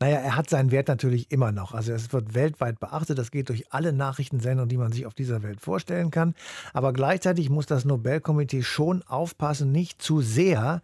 Naja, 0.00 0.18
er 0.18 0.36
hat 0.36 0.50
seinen 0.50 0.70
Wert 0.70 0.88
natürlich 0.88 1.30
immer 1.30 1.52
noch. 1.52 1.74
Also 1.74 1.92
es 1.92 2.12
wird 2.12 2.34
weltweit 2.34 2.80
beachtet. 2.80 3.18
Das 3.18 3.30
geht 3.30 3.48
durch 3.48 3.72
alle 3.72 3.92
Nachrichtensendungen, 3.92 4.68
die 4.68 4.76
man 4.76 4.92
sich 4.92 5.06
auf 5.06 5.14
dieser 5.14 5.42
Welt 5.42 5.60
vorstellen 5.60 6.10
kann. 6.10 6.34
Aber 6.72 6.92
gleichzeitig 6.92 7.48
muss 7.48 7.66
das 7.66 7.84
Nobelkomitee 7.84 8.62
schon 8.62 9.02
aufpassen, 9.04 9.70
nicht 9.70 10.02
zu 10.02 10.20
sehr 10.20 10.82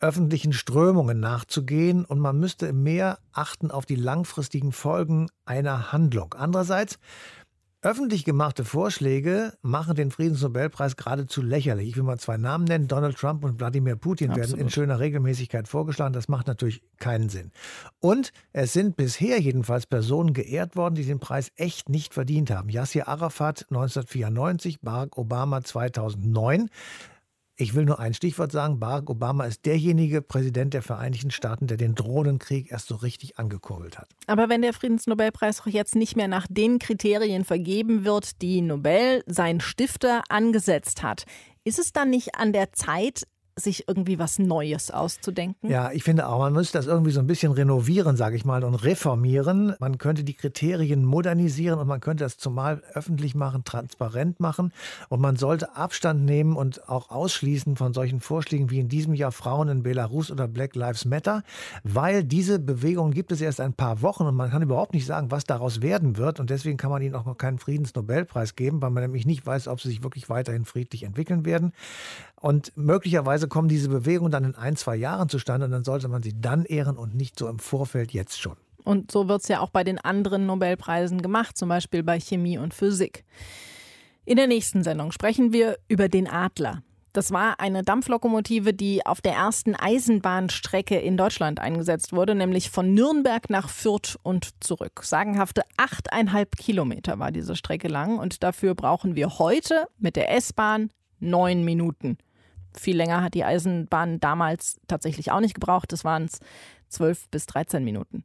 öffentlichen 0.00 0.52
Strömungen 0.52 1.20
nachzugehen 1.20 2.04
und 2.04 2.18
man 2.18 2.38
müsste 2.38 2.72
mehr 2.72 3.18
achten 3.32 3.70
auf 3.70 3.86
die 3.86 3.94
langfristigen 3.94 4.72
Folgen 4.72 5.28
einer 5.44 5.92
Handlung. 5.92 6.34
Andererseits 6.36 6.98
Öffentlich 7.84 8.24
gemachte 8.24 8.64
Vorschläge 8.64 9.54
machen 9.60 9.96
den 9.96 10.12
Friedensnobelpreis 10.12 10.96
geradezu 10.96 11.42
lächerlich. 11.42 11.88
Ich 11.88 11.96
will 11.96 12.04
mal 12.04 12.16
zwei 12.16 12.36
Namen 12.36 12.62
nennen. 12.62 12.86
Donald 12.86 13.16
Trump 13.16 13.42
und 13.42 13.58
Wladimir 13.58 13.96
Putin 13.96 14.30
Absolut. 14.30 14.50
werden 14.50 14.60
in 14.60 14.70
schöner 14.70 15.00
Regelmäßigkeit 15.00 15.66
vorgeschlagen. 15.66 16.12
Das 16.12 16.28
macht 16.28 16.46
natürlich 16.46 16.80
keinen 17.00 17.28
Sinn. 17.28 17.50
Und 17.98 18.32
es 18.52 18.72
sind 18.72 18.94
bisher 18.94 19.40
jedenfalls 19.40 19.86
Personen 19.86 20.32
geehrt 20.32 20.76
worden, 20.76 20.94
die 20.94 21.04
den 21.04 21.18
Preis 21.18 21.50
echt 21.56 21.88
nicht 21.88 22.14
verdient 22.14 22.52
haben. 22.52 22.68
Yassir 22.68 23.08
Arafat 23.08 23.66
1994, 23.70 24.80
Barack 24.80 25.18
Obama 25.18 25.62
2009. 25.62 26.70
Ich 27.62 27.76
will 27.76 27.84
nur 27.84 28.00
ein 28.00 28.12
Stichwort 28.12 28.50
sagen. 28.50 28.80
Barack 28.80 29.08
Obama 29.08 29.44
ist 29.44 29.64
derjenige 29.66 30.20
Präsident 30.20 30.74
der 30.74 30.82
Vereinigten 30.82 31.30
Staaten, 31.30 31.68
der 31.68 31.76
den 31.76 31.94
Drohnenkrieg 31.94 32.72
erst 32.72 32.88
so 32.88 32.96
richtig 32.96 33.38
angekurbelt 33.38 33.98
hat. 33.98 34.08
Aber 34.26 34.48
wenn 34.48 34.62
der 34.62 34.72
Friedensnobelpreis 34.72 35.60
auch 35.60 35.68
jetzt 35.68 35.94
nicht 35.94 36.16
mehr 36.16 36.26
nach 36.26 36.48
den 36.50 36.80
Kriterien 36.80 37.44
vergeben 37.44 38.04
wird, 38.04 38.42
die 38.42 38.62
Nobel, 38.62 39.22
sein 39.26 39.60
Stifter, 39.60 40.24
angesetzt 40.28 41.04
hat, 41.04 41.24
ist 41.62 41.78
es 41.78 41.92
dann 41.92 42.10
nicht 42.10 42.34
an 42.34 42.52
der 42.52 42.72
Zeit, 42.72 43.22
sich 43.56 43.86
irgendwie 43.88 44.18
was 44.18 44.38
Neues 44.38 44.90
auszudenken? 44.90 45.70
Ja, 45.70 45.92
ich 45.92 46.04
finde 46.04 46.28
auch, 46.28 46.38
man 46.38 46.52
müsste 46.52 46.78
das 46.78 46.86
irgendwie 46.86 47.10
so 47.10 47.20
ein 47.20 47.26
bisschen 47.26 47.52
renovieren, 47.52 48.16
sage 48.16 48.36
ich 48.36 48.44
mal, 48.44 48.64
und 48.64 48.74
reformieren. 48.74 49.74
Man 49.78 49.98
könnte 49.98 50.24
die 50.24 50.34
Kriterien 50.34 51.04
modernisieren 51.04 51.78
und 51.78 51.86
man 51.86 52.00
könnte 52.00 52.24
das 52.24 52.38
zumal 52.38 52.82
öffentlich 52.94 53.34
machen, 53.34 53.64
transparent 53.64 54.40
machen. 54.40 54.72
Und 55.08 55.20
man 55.20 55.36
sollte 55.36 55.76
Abstand 55.76 56.24
nehmen 56.24 56.56
und 56.56 56.88
auch 56.88 57.10
ausschließen 57.10 57.76
von 57.76 57.92
solchen 57.92 58.20
Vorschlägen 58.20 58.70
wie 58.70 58.80
in 58.80 58.88
diesem 58.88 59.14
Jahr 59.14 59.32
Frauen 59.32 59.68
in 59.68 59.82
Belarus 59.82 60.30
oder 60.30 60.48
Black 60.48 60.74
Lives 60.74 61.04
Matter, 61.04 61.42
weil 61.84 62.24
diese 62.24 62.58
Bewegung 62.58 63.10
gibt 63.10 63.32
es 63.32 63.40
erst 63.40 63.60
ein 63.60 63.74
paar 63.74 64.02
Wochen 64.02 64.24
und 64.24 64.34
man 64.34 64.50
kann 64.50 64.62
überhaupt 64.62 64.94
nicht 64.94 65.06
sagen, 65.06 65.30
was 65.30 65.44
daraus 65.44 65.82
werden 65.82 66.16
wird. 66.16 66.40
Und 66.40 66.50
deswegen 66.50 66.78
kann 66.78 66.90
man 66.90 67.02
ihnen 67.02 67.14
auch 67.14 67.26
noch 67.26 67.36
keinen 67.36 67.58
Friedensnobelpreis 67.58 68.56
geben, 68.56 68.80
weil 68.80 68.90
man 68.90 69.02
nämlich 69.02 69.26
nicht 69.26 69.44
weiß, 69.44 69.68
ob 69.68 69.80
sie 69.80 69.88
sich 69.88 70.02
wirklich 70.02 70.28
weiterhin 70.28 70.64
friedlich 70.64 71.02
entwickeln 71.02 71.44
werden. 71.44 71.72
Und 72.42 72.72
möglicherweise 72.76 73.46
kommen 73.46 73.68
diese 73.68 73.88
Bewegungen 73.88 74.32
dann 74.32 74.42
in 74.42 74.56
ein, 74.56 74.74
zwei 74.74 74.96
Jahren 74.96 75.28
zustande 75.28 75.64
und 75.66 75.70
dann 75.70 75.84
sollte 75.84 76.08
man 76.08 76.24
sie 76.24 76.34
dann 76.40 76.64
ehren 76.64 76.96
und 76.96 77.14
nicht 77.14 77.38
so 77.38 77.46
im 77.46 77.60
Vorfeld 77.60 78.10
jetzt 78.10 78.40
schon. 78.40 78.56
Und 78.82 79.12
so 79.12 79.28
wird 79.28 79.42
es 79.42 79.48
ja 79.48 79.60
auch 79.60 79.70
bei 79.70 79.84
den 79.84 79.98
anderen 79.98 80.46
Nobelpreisen 80.46 81.22
gemacht, 81.22 81.56
zum 81.56 81.68
Beispiel 81.68 82.02
bei 82.02 82.18
Chemie 82.18 82.58
und 82.58 82.74
Physik. 82.74 83.24
In 84.24 84.38
der 84.38 84.48
nächsten 84.48 84.82
Sendung 84.82 85.12
sprechen 85.12 85.52
wir 85.52 85.78
über 85.86 86.08
den 86.08 86.28
Adler. 86.28 86.82
Das 87.12 87.30
war 87.30 87.60
eine 87.60 87.84
Dampflokomotive, 87.84 88.74
die 88.74 89.06
auf 89.06 89.20
der 89.20 89.34
ersten 89.34 89.76
Eisenbahnstrecke 89.76 90.98
in 90.98 91.16
Deutschland 91.16 91.60
eingesetzt 91.60 92.12
wurde, 92.12 92.34
nämlich 92.34 92.70
von 92.70 92.92
Nürnberg 92.92 93.50
nach 93.50 93.68
Fürth 93.68 94.18
und 94.24 94.50
zurück. 94.64 95.02
Sagenhafte 95.04 95.62
achteinhalb 95.76 96.56
Kilometer 96.56 97.20
war 97.20 97.30
diese 97.30 97.54
Strecke 97.54 97.86
lang 97.86 98.18
und 98.18 98.42
dafür 98.42 98.74
brauchen 98.74 99.14
wir 99.14 99.38
heute 99.38 99.86
mit 100.00 100.16
der 100.16 100.34
S-Bahn 100.34 100.90
neun 101.20 101.64
Minuten. 101.64 102.18
Viel 102.78 102.96
länger 102.96 103.22
hat 103.22 103.34
die 103.34 103.44
Eisenbahn 103.44 104.20
damals 104.20 104.80
tatsächlich 104.88 105.30
auch 105.30 105.40
nicht 105.40 105.54
gebraucht. 105.54 105.92
Das 105.92 106.04
waren 106.04 106.24
es 106.24 106.40
12 106.88 107.28
bis 107.30 107.46
13 107.46 107.84
Minuten. 107.84 108.24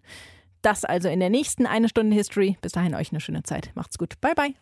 Das 0.62 0.84
also 0.86 1.08
in 1.08 1.20
der 1.20 1.30
nächsten 1.30 1.66
eine 1.66 1.90
Stunde 1.90 2.16
History. 2.16 2.58
Bis 2.62 2.72
dahin 2.72 2.96
euch 2.96 3.12
eine 3.12 3.22
schöne 3.22 3.44
Zeit. 3.44 3.72
Macht's 3.76 3.98
gut. 3.98 4.20
Bye 4.22 4.36
bye. 4.36 4.54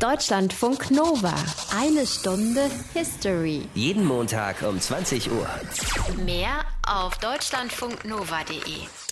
Deutschlandfunk 0.00 0.92
Nova. 0.92 1.34
Eine 1.76 2.06
Stunde 2.06 2.70
History. 2.94 3.62
Jeden 3.74 4.04
Montag 4.04 4.62
um 4.62 4.80
20 4.80 5.30
Uhr. 5.30 5.48
Mehr 6.24 6.64
auf 6.86 7.18
deutschlandfunknova.de. 7.18 9.07